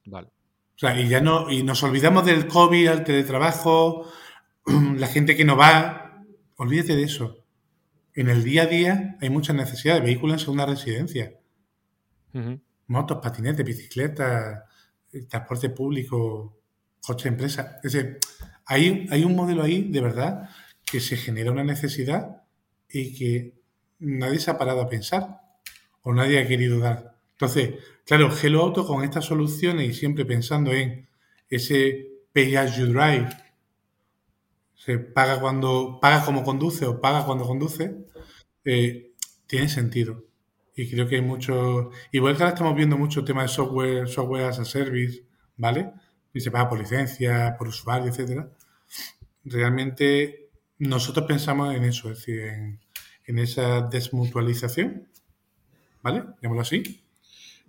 [0.05, 0.27] Vale.
[0.27, 4.09] O sea, y ya no, y nos olvidamos del COVID, al teletrabajo,
[4.65, 6.23] la gente que no va.
[6.57, 7.45] Olvídate de eso.
[8.13, 10.03] En el día a día hay muchas necesidades.
[10.03, 11.33] Vehículos en segunda residencia.
[12.87, 14.63] Motos, patinetes, bicicletas,
[15.11, 16.61] eh, transporte público,
[17.01, 17.79] coche de empresa.
[17.83, 18.19] Es decir,
[18.65, 20.49] hay, hay un modelo ahí, de verdad,
[20.85, 22.43] que se genera una necesidad
[22.89, 23.59] y que
[23.99, 25.48] nadie se ha parado a pensar
[26.03, 27.15] o nadie ha querido dar.
[27.31, 27.75] Entonces,
[28.05, 31.07] claro, Hello Auto con estas soluciones y siempre pensando en
[31.49, 33.29] ese pay as you drive,
[34.75, 38.05] se paga cuando paga como conduce o paga cuando conduce,
[38.65, 39.11] eh,
[39.47, 40.25] tiene sentido.
[40.75, 44.45] Y creo que hay mucho, igual que ahora estamos viendo mucho tema de software, software
[44.45, 45.25] as a service,
[45.57, 45.91] ¿vale?
[46.33, 48.49] Y se paga por licencia, por usuario, etcétera.
[49.43, 52.79] Realmente nosotros pensamos en eso, es decir, en,
[53.25, 55.08] en esa desmutualización,
[56.01, 56.23] ¿vale?
[56.59, 57.01] Así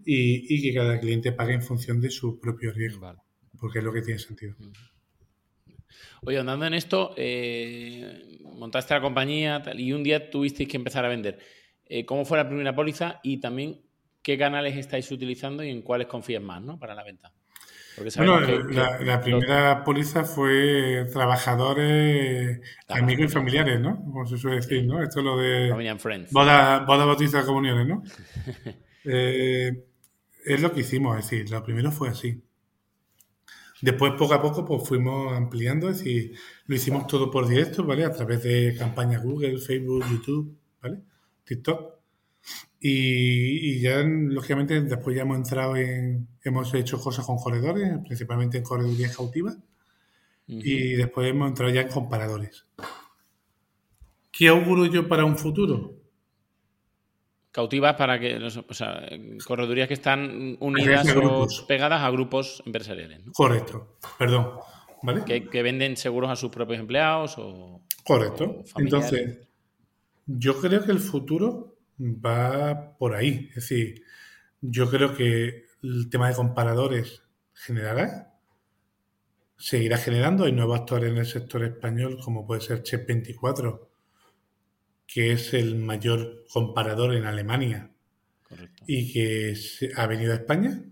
[0.05, 3.15] y, que cada cliente pague en función de su propio riesgo,
[3.59, 4.55] porque es lo que tiene sentido.
[6.23, 11.09] Oye, andando en esto, eh, montaste la compañía y un día tuvisteis que empezar a
[11.09, 11.39] vender.
[11.87, 13.81] Eh, ¿Cómo fue la primera póliza y también
[14.23, 16.79] qué canales estáis utilizando y en cuáles confías más ¿no?
[16.79, 17.33] para la venta?
[18.17, 23.97] Bueno, la, primera póliza fue trabajadores, amigos y familiares, ¿no?
[23.97, 25.03] Como se suele decir, ¿no?
[25.03, 28.03] Esto es lo de boda, boda bautiza, comuniones, ¿no?
[29.05, 29.85] eh,
[30.45, 32.43] es lo que hicimos, es decir, lo primero fue así.
[33.83, 36.37] Después, poco a poco, pues fuimos ampliando, es decir,
[36.67, 38.05] lo hicimos todo por directo, ¿vale?
[38.05, 41.01] A través de campañas Google, Facebook, YouTube, ¿vale?
[41.45, 42.00] TikTok.
[42.83, 48.65] Y, ya, lógicamente, después ya hemos entrado en, hemos hecho cosas con corredores, principalmente en
[48.65, 49.55] correduría cautiva,
[50.47, 52.67] y después hemos entrado ya en comparadores.
[54.33, 55.95] ¿Qué auguro yo para un futuro?
[57.53, 59.09] Cautivas para que, o sea,
[59.47, 63.21] corredurías que están unidas o pegadas a grupos empresariales.
[63.35, 64.53] Correcto, perdón.
[65.03, 65.25] ¿Vale?
[65.25, 67.83] Que, venden seguros a sus propios empleados o.
[68.05, 68.63] Correcto.
[68.77, 69.49] Entonces,
[70.27, 73.49] yo creo que el futuro va por ahí.
[73.51, 74.03] Es decir,
[74.61, 77.23] yo creo que el tema de comparadores
[77.55, 78.35] generará,
[79.57, 80.45] seguirá generando.
[80.45, 83.89] Hay nuevos actores en el sector español, como puede ser Chep24,
[85.07, 87.91] que es el mayor comparador en Alemania.
[88.87, 89.55] y que
[89.97, 90.83] ha venido a España.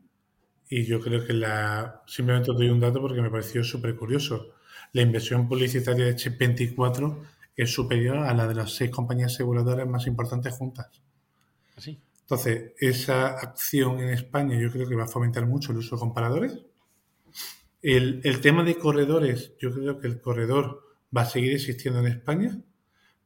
[0.69, 2.03] Y yo creo que la.
[2.07, 4.55] Simplemente os doy un dato porque me pareció súper curioso.
[4.93, 7.23] La inversión publicitaria de Chip 24
[7.59, 11.03] es superior a la de las seis compañías aseguradoras más importantes juntas.
[11.77, 11.81] ¿Ah,
[12.21, 16.01] Entonces, esa acción en España yo creo que va a fomentar mucho el uso de
[16.01, 16.59] comparadores.
[17.83, 20.85] El, el tema de corredores, yo creo que el corredor
[21.15, 22.57] va a seguir existiendo en España,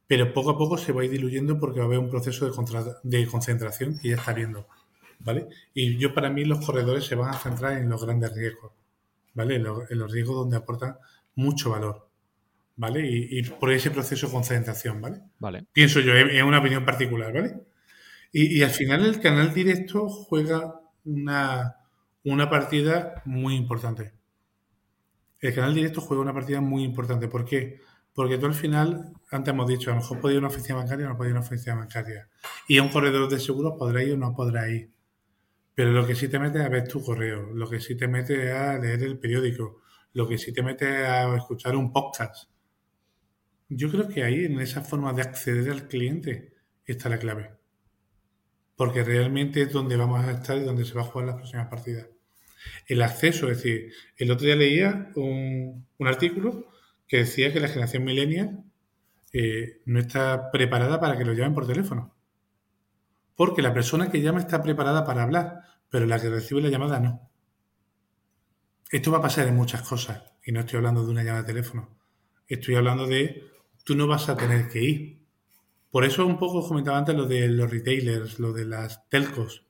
[0.07, 2.49] pero poco a poco se va a ir diluyendo porque va a haber un proceso
[2.49, 4.67] de, de concentración que ya está viendo.
[5.19, 5.47] ¿Vale?
[5.75, 8.71] Y yo para mí los corredores se van a centrar en los grandes riesgos,
[9.35, 9.55] ¿vale?
[9.55, 10.97] En los, en los riesgos donde aportan
[11.35, 12.07] mucho valor.
[12.75, 13.07] ¿Vale?
[13.07, 15.21] Y, por ese proceso de concentración, ¿vale?
[15.39, 15.65] Vale.
[15.71, 17.61] Pienso yo, en una opinión particular, ¿vale?
[18.31, 21.77] Y, al final el canal directo juega una,
[22.23, 24.13] una partida muy importante.
[25.39, 27.27] El canal directo juega una partida muy importante.
[27.27, 27.79] ¿Por qué?
[28.13, 30.77] Porque tú al final, antes hemos dicho, a lo mejor puede ir a una oficina
[30.77, 32.29] bancaria o no puede ir a una oficina bancaria.
[32.67, 34.91] Y a un corredor de seguros podrá ir o no podrá ir.
[35.75, 38.07] Pero lo que sí te mete es a ver tu correo, lo que sí te
[38.07, 39.81] mete es a leer el periódico,
[40.13, 42.49] lo que sí te mete es a escuchar un podcast,
[43.75, 46.53] yo creo que ahí, en esa forma de acceder al cliente,
[46.85, 47.51] está la clave.
[48.75, 51.67] Porque realmente es donde vamos a estar y donde se va a jugar las próximas
[51.67, 52.07] partidas.
[52.87, 56.69] El acceso, es decir, el otro día leía un, artículo
[57.07, 58.63] que decía que la generación millennial
[59.31, 62.15] eh, no está preparada para que lo llamen por teléfono.
[63.35, 66.99] Porque la persona que llama está preparada para hablar, pero la que recibe la llamada
[66.99, 67.29] no.
[68.91, 71.53] Esto va a pasar en muchas cosas, y no estoy hablando de una llamada de
[71.53, 71.97] teléfono.
[72.47, 73.52] Estoy hablando de
[73.83, 75.19] tú no vas a tener que ir.
[75.91, 79.65] Por eso un poco comentaba antes lo de los retailers, lo de las telcos.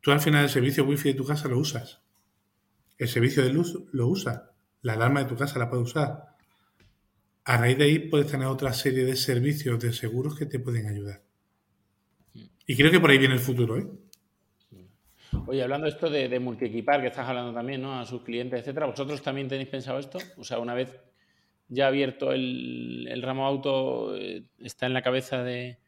[0.00, 2.00] Tú al final el servicio wifi de tu casa lo usas.
[2.96, 4.42] El servicio de luz lo usas.
[4.82, 6.36] La alarma de tu casa la puedes usar.
[7.44, 10.86] A raíz de ahí puedes tener otra serie de servicios de seguros que te pueden
[10.86, 11.22] ayudar.
[12.66, 13.86] Y creo que por ahí viene el futuro, ¿eh?
[15.46, 18.00] Oye, hablando de esto de, de multiequipar, que estás hablando también, ¿no?
[18.00, 20.18] A sus clientes, etcétera, ¿vosotros también tenéis pensado esto?
[20.38, 20.96] O sea, una vez
[21.68, 25.78] ya abierto el, ramo auto, eh, está en la cabeza de,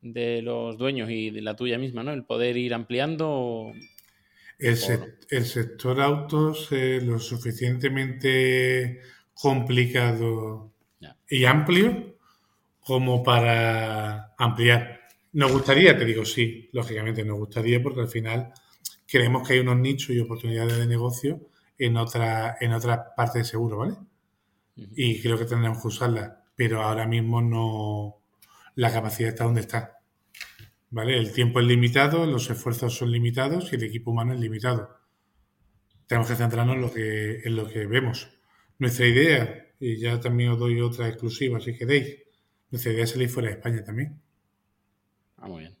[0.00, 2.12] de, los dueños y de la tuya misma, ¿no?
[2.12, 3.72] El poder ir ampliando.
[4.58, 9.00] El, sector autos es lo suficientemente
[9.34, 10.72] complicado
[11.30, 12.16] y amplio
[12.80, 15.00] como para ampliar.
[15.32, 18.52] Nos gustaría, te digo sí, lógicamente nos gustaría porque al final
[19.06, 21.40] creemos que hay unos nichos y oportunidades de negocio
[21.78, 23.94] en otra, en otras partes de seguro, ¿vale?
[24.78, 28.22] Y creo que tendremos que usarla, pero ahora mismo no
[28.76, 29.98] la capacidad está donde está.
[30.90, 31.18] ¿Vale?
[31.18, 34.96] El tiempo es limitado, los esfuerzos son limitados y el equipo humano es limitado.
[36.06, 38.30] Tenemos que centrarnos en lo que, en lo que vemos.
[38.78, 42.22] Nuestra idea, y ya también os doy otra exclusiva si queréis,
[42.70, 44.22] nuestra idea es salir fuera de España también.
[45.36, 45.76] Ah, muy bien.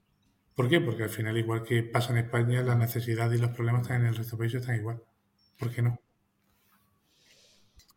[0.54, 0.80] ¿Por qué?
[0.80, 4.08] Porque al final, igual que pasa en España, las necesidades y los problemas están en
[4.08, 5.00] el resto de países están igual.
[5.56, 6.00] ¿Por qué no?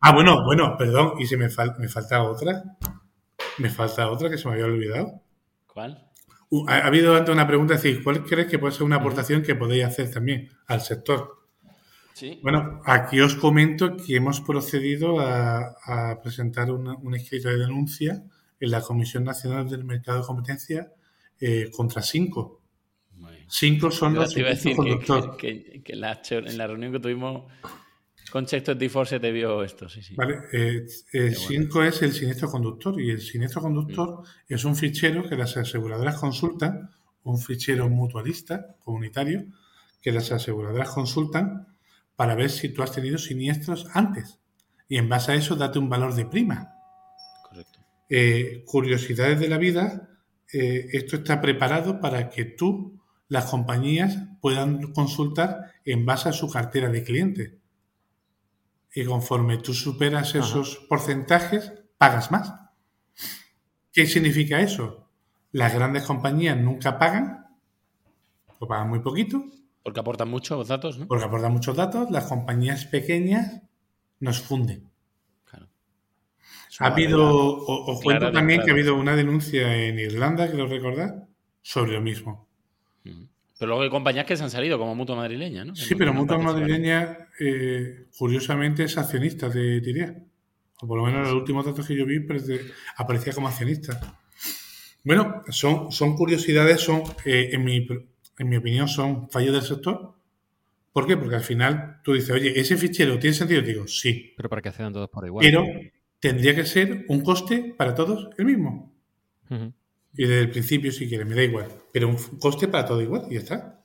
[0.02, 1.14] Ah, bueno, bueno, perdón.
[1.18, 1.48] ¿Y si me,
[1.78, 2.62] me falta otra?
[3.58, 5.22] Me falta otra que se me había olvidado.
[5.66, 6.08] ¿Cuál?
[6.50, 9.42] Uh, ha, habido antes una pregunta, es decir, ¿cuál crees que puede ser una aportación
[9.42, 11.46] que podéis hacer también al sector?
[12.12, 12.38] Sí.
[12.42, 18.22] Bueno, aquí os comento que hemos procedido a, presentar un escrito de denuncia
[18.60, 20.92] en la Comisión Nacional del Mercado de Competencia
[21.40, 22.60] eh, contra cinco.
[23.48, 24.44] Cinco son los que,
[25.38, 27.50] que, que, la, en la reunión que tuvimos
[28.32, 30.14] con de Force te vio esto, sí, sí.
[30.14, 35.36] Vale, 5 eh, es el siniestro conductor y el siniestro conductor es un fichero que
[35.36, 36.88] las aseguradoras consultan,
[37.24, 39.44] un fichero mutualista comunitario
[40.00, 41.66] que las aseguradoras consultan
[42.16, 44.38] para ver si tú has tenido siniestros antes
[44.88, 46.72] y en base a eso date un valor de prima.
[47.46, 47.80] Correcto.
[48.08, 50.08] Eh, curiosidades de la vida,
[50.54, 56.50] eh, esto está preparado para que tú, las compañías, puedan consultar en base a su
[56.50, 57.61] cartera de clientes
[58.94, 62.52] y conforme tú superas esos porcentajes, pagas más.
[63.92, 65.08] ¿Qué significa eso?
[65.52, 67.46] Las grandes compañías nunca pagan,
[68.58, 69.44] o pagan muy poquito.
[69.82, 71.06] Porque aportan muchos datos, ¿no?
[71.06, 72.10] Porque aportan muchos datos.
[72.10, 73.62] Las compañías pequeñas
[74.20, 74.90] nos funden.
[75.44, 75.68] Claro.
[76.78, 81.26] Ha habido, os cuento también que ha habido una denuncia en Irlanda, creo recordar,
[81.60, 82.48] sobre lo mismo.
[83.62, 85.76] Pero luego hay compañías que se han salido, como Mutua Madrileña, ¿no?
[85.76, 90.16] Sí, pero Mutua Madrileña, eh, curiosamente, es accionista, de diría.
[90.80, 92.26] O por lo menos los últimos datos que yo vi
[92.96, 94.18] aparecía como accionista.
[95.04, 97.86] Bueno, son, son curiosidades, son, eh, en, mi,
[98.36, 100.12] en mi opinión, son fallos del sector.
[100.92, 101.16] ¿Por qué?
[101.16, 103.62] Porque al final tú dices, oye, ¿ese fichero tiene sentido?
[103.62, 104.32] Te digo, sí.
[104.36, 105.46] Pero para que accedan todos por igual.
[105.46, 105.64] Pero
[106.18, 108.92] tendría que ser un coste para todos el mismo.
[109.48, 111.68] Y desde el principio, si quieres, me da igual.
[111.92, 113.84] Pero un coste para todo igual y ya está.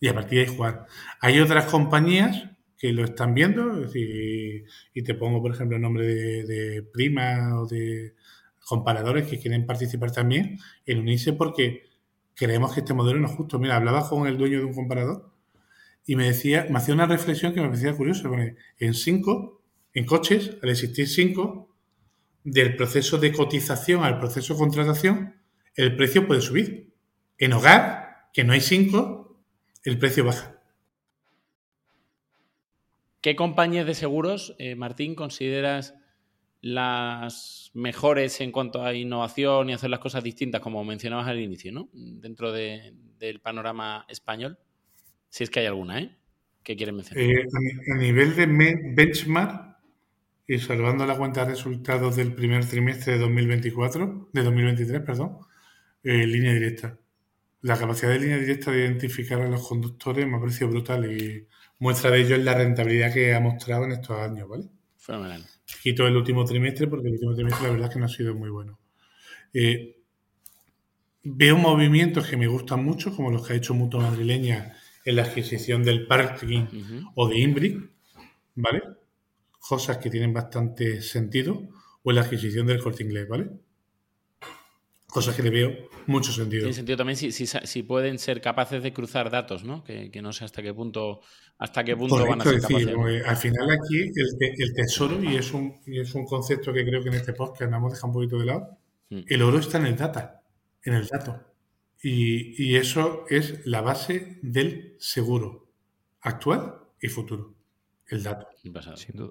[0.00, 0.86] Y a partir de ahí jugar.
[1.20, 4.64] Hay otras compañías que lo están viendo y,
[5.02, 8.14] te pongo, por ejemplo, el nombre de, Prima o de
[8.66, 11.84] comparadores que quieren participar también en unirse porque
[12.34, 13.58] creemos que este modelo no es justo.
[13.58, 15.30] Mira, hablaba con el dueño de un comparador
[16.06, 18.28] y me decía, me hacía una reflexión que me parecía curiosa.
[18.78, 19.62] En cinco,
[19.94, 21.74] en coches, al existir cinco,
[22.42, 25.36] del proceso de cotización al proceso de contratación,
[25.74, 26.93] el precio puede subir.
[27.38, 29.44] En hogar, que no hay cinco,
[29.84, 30.60] el precio baja.
[33.20, 35.94] ¿Qué compañías de seguros, eh, Martín, consideras
[36.60, 41.72] las mejores en cuanto a innovación y hacer las cosas distintas, como mencionabas al inicio,
[41.72, 41.90] ¿no?
[41.92, 44.58] Dentro del panorama español.
[45.28, 46.16] Si es que hay alguna, ¿eh?
[46.62, 47.22] ¿Qué quieres mencionar?
[47.22, 47.46] Eh,
[47.92, 48.46] a, nivel de
[48.94, 49.76] benchmark
[50.46, 55.38] y salvando la cuenta de resultados del primer trimestre de 2024, de 2023, perdón,
[56.02, 56.98] eh, línea directa.
[57.64, 61.48] La capacidad de línea directa de identificar a los conductores me ha parecido brutal y
[61.78, 64.64] muestra de ello es la rentabilidad que ha mostrado en estos años, ¿vale?
[64.98, 65.42] Fenomenal.
[65.82, 68.34] Quito el último trimestre porque el último trimestre la verdad es que no ha sido
[68.34, 68.78] muy bueno.
[69.54, 69.96] Eh,
[71.22, 75.22] veo movimientos que me gustan mucho, como los que ha hecho Mutua Madrileña en la
[75.22, 76.66] adquisición del parking
[77.14, 77.80] o de Imbric,
[78.56, 78.82] ¿vale?
[79.58, 81.66] Cosas que tienen bastante sentido,
[82.02, 83.48] o en la adquisición del corte inglés, ¿vale?
[85.14, 86.62] Cosas que le veo mucho sentido.
[86.62, 89.84] Tiene sentido también si, pueden ser capaces de cruzar datos, ¿no?
[89.84, 91.20] Que, no sé hasta qué punto,
[91.56, 92.88] hasta qué punto van a ser capaces.
[93.24, 94.10] al final aquí
[94.58, 97.78] el, tesoro, y es, un, es un concepto que creo que en este podcast nos
[97.78, 98.76] hemos dejado un poquito de lado,
[99.10, 99.20] mm.
[99.28, 100.42] el oro está en el data,
[100.82, 101.44] en el dato.
[102.02, 105.70] Y, y eso es la base del seguro
[106.22, 107.54] actual y futuro
[108.08, 108.46] el dato.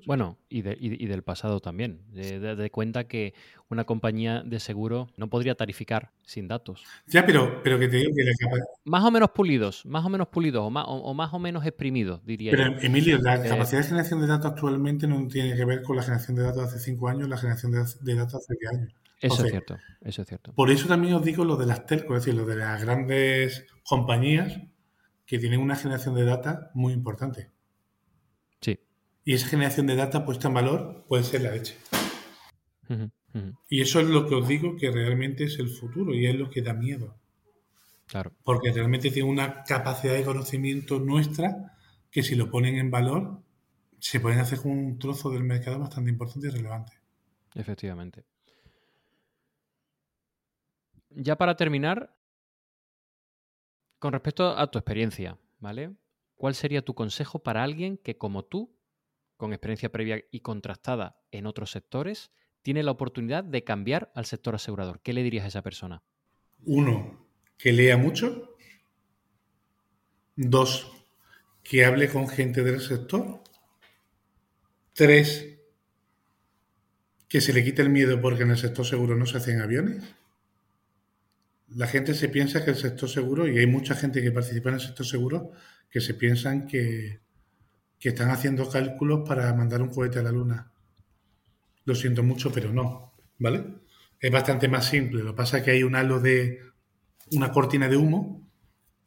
[0.06, 2.02] Bueno, y, del pasado también.
[2.12, 3.34] De, cuenta que
[3.70, 6.84] una compañía de seguro no podría tarificar sin datos.
[7.08, 8.24] Ya, pero, pero que te digo que
[8.86, 12.26] Más o menos pulidos, más o menos pulidos, o más o, más o menos exprimidos,
[12.26, 15.84] diría pero, Emilio, la eh, capacidad de generación de datos actualmente no tiene que ver
[15.84, 18.74] con la generación de datos de hace cinco años, la generación de, datos hace 10
[18.74, 18.96] años.
[19.22, 20.52] Eso es cierto, eso es cierto.
[20.54, 23.66] Por eso también os digo lo de las telcos, es decir, lo de las grandes
[23.86, 24.60] compañías
[25.26, 27.53] que tienen una generación de datos muy importante.
[29.26, 31.78] Y esa generación de data puesta en valor puede ser la leche.
[33.70, 36.50] Y eso es lo que os digo que realmente es el futuro y es lo
[36.50, 37.16] que da miedo.
[38.06, 38.34] Claro.
[38.44, 41.78] Porque realmente tiene una capacidad de conocimiento nuestra
[42.12, 43.42] que si lo ponen en valor
[44.00, 46.92] se pueden hacer con un trozo del mercado bastante importante y relevante.
[47.56, 48.26] Efectivamente.
[51.10, 52.14] Ya para terminar,
[54.00, 55.96] con respecto a tu experiencia, ¿vale?
[56.44, 58.76] ¿Cuál sería tu consejo para alguien que como tú
[59.38, 62.32] con experiencia previa y contrastada en otros sectores,
[62.62, 65.00] tiene la oportunidad de cambiar al sector asegurador.
[65.02, 66.04] ¿Qué le dirías a esa persona?
[66.66, 67.26] Uno,
[67.58, 68.58] que lea mucho.
[70.36, 70.92] Dos,
[71.64, 73.42] que hable con gente del sector.
[74.92, 75.60] Tres,
[77.30, 80.04] que se le quite el miedo porque en el sector seguro no se hacen aviones.
[81.70, 84.76] La gente se piensa que el sector seguro, y hay mucha gente que participa en
[84.76, 85.54] el sector seguro,
[85.94, 87.20] que se piensan que,
[88.00, 90.72] que están haciendo cálculos para mandar un cohete a la Luna.
[91.86, 93.64] Lo siento mucho, pero no, ¿vale?
[94.20, 95.22] Es bastante más simple.
[95.22, 96.62] Lo que pasa es que hay un halo de
[97.34, 98.50] una cortina de humo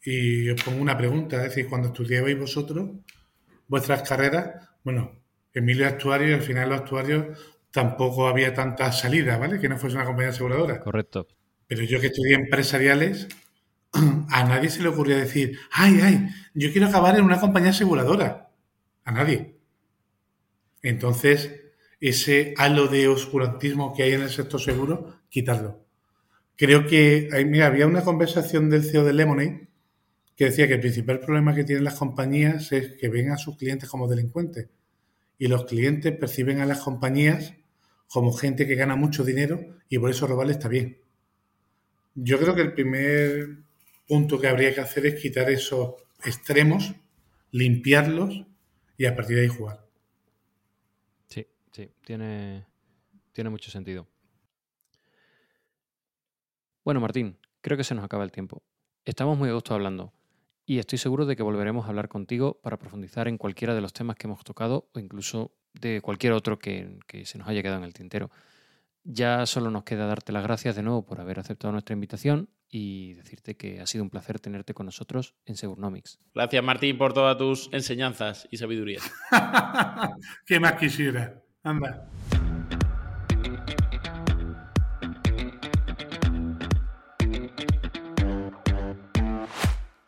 [0.00, 2.90] y os pongo una pregunta, es decir, cuando estudiabais vosotros
[3.66, 7.36] vuestras carreras, bueno, Emilio Actuario y al final los actuarios
[7.72, 9.58] tampoco había tanta salida, ¿vale?
[9.58, 10.78] Que no fuese una compañía aseguradora.
[10.78, 11.26] Correcto.
[11.66, 13.26] Pero yo que estudié empresariales,
[14.30, 18.50] a nadie se le ocurría decir, ay, ay, yo quiero acabar en una compañía aseguradora
[19.04, 19.56] a nadie.
[20.82, 21.60] Entonces,
[22.00, 25.84] ese halo de oscurantismo que hay en el sector seguro, quitarlo.
[26.56, 29.68] Creo que, mira, había una conversación del CEO de Lemonade
[30.36, 33.56] que decía que el principal problema que tienen las compañías es que ven a sus
[33.56, 34.68] clientes como delincuentes
[35.38, 37.54] y los clientes perciben a las compañías
[38.08, 40.98] como gente que gana mucho dinero y por eso robarle está bien.
[42.14, 43.65] Yo creo que el primer
[44.06, 45.94] punto que habría que hacer es quitar esos
[46.24, 46.94] extremos,
[47.50, 48.44] limpiarlos
[48.96, 49.86] y a partir de ahí jugar.
[51.26, 52.64] Sí, sí, tiene,
[53.32, 54.06] tiene mucho sentido.
[56.84, 58.62] Bueno, Martín, creo que se nos acaba el tiempo.
[59.04, 60.12] Estamos muy a gusto hablando
[60.64, 63.92] y estoy seguro de que volveremos a hablar contigo para profundizar en cualquiera de los
[63.92, 67.78] temas que hemos tocado o incluso de cualquier otro que, que se nos haya quedado
[67.78, 68.30] en el tintero.
[69.04, 73.14] Ya solo nos queda darte las gracias de nuevo por haber aceptado nuestra invitación y
[73.14, 76.18] decirte que ha sido un placer tenerte con nosotros en Segurnomics.
[76.34, 79.00] Gracias, Martín, por todas tus enseñanzas y sabiduría.
[80.46, 81.42] ¿Qué más quisiera?
[81.62, 82.08] Anda.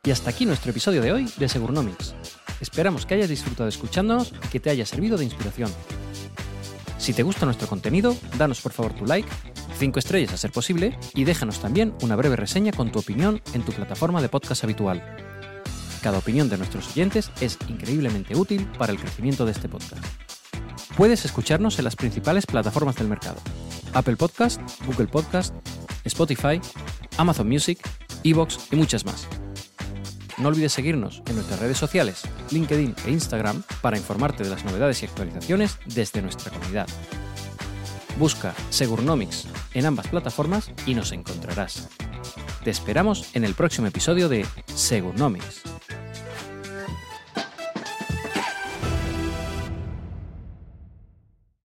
[0.04, 2.14] Y hasta aquí nuestro episodio de hoy de Segurnomics.
[2.60, 5.70] Esperamos que hayas disfrutado escuchándonos y que te haya servido de inspiración.
[6.98, 9.28] Si te gusta nuestro contenido, danos por favor tu like,
[9.78, 13.62] 5 estrellas a ser posible, y déjanos también una breve reseña con tu opinión en
[13.62, 15.02] tu plataforma de podcast habitual.
[16.02, 20.04] Cada opinión de nuestros oyentes es increíblemente útil para el crecimiento de este podcast.
[20.96, 23.40] Puedes escucharnos en las principales plataformas del mercado.
[23.94, 25.54] Apple Podcast, Google Podcast,
[26.04, 26.60] Spotify,
[27.16, 27.78] Amazon Music,
[28.24, 29.28] Evox y muchas más.
[30.38, 35.02] No olvides seguirnos en nuestras redes sociales, LinkedIn e Instagram para informarte de las novedades
[35.02, 36.86] y actualizaciones desde nuestra comunidad.
[38.18, 41.88] Busca Segurnomics en ambas plataformas y nos encontrarás.
[42.62, 45.77] Te esperamos en el próximo episodio de Segurnomics.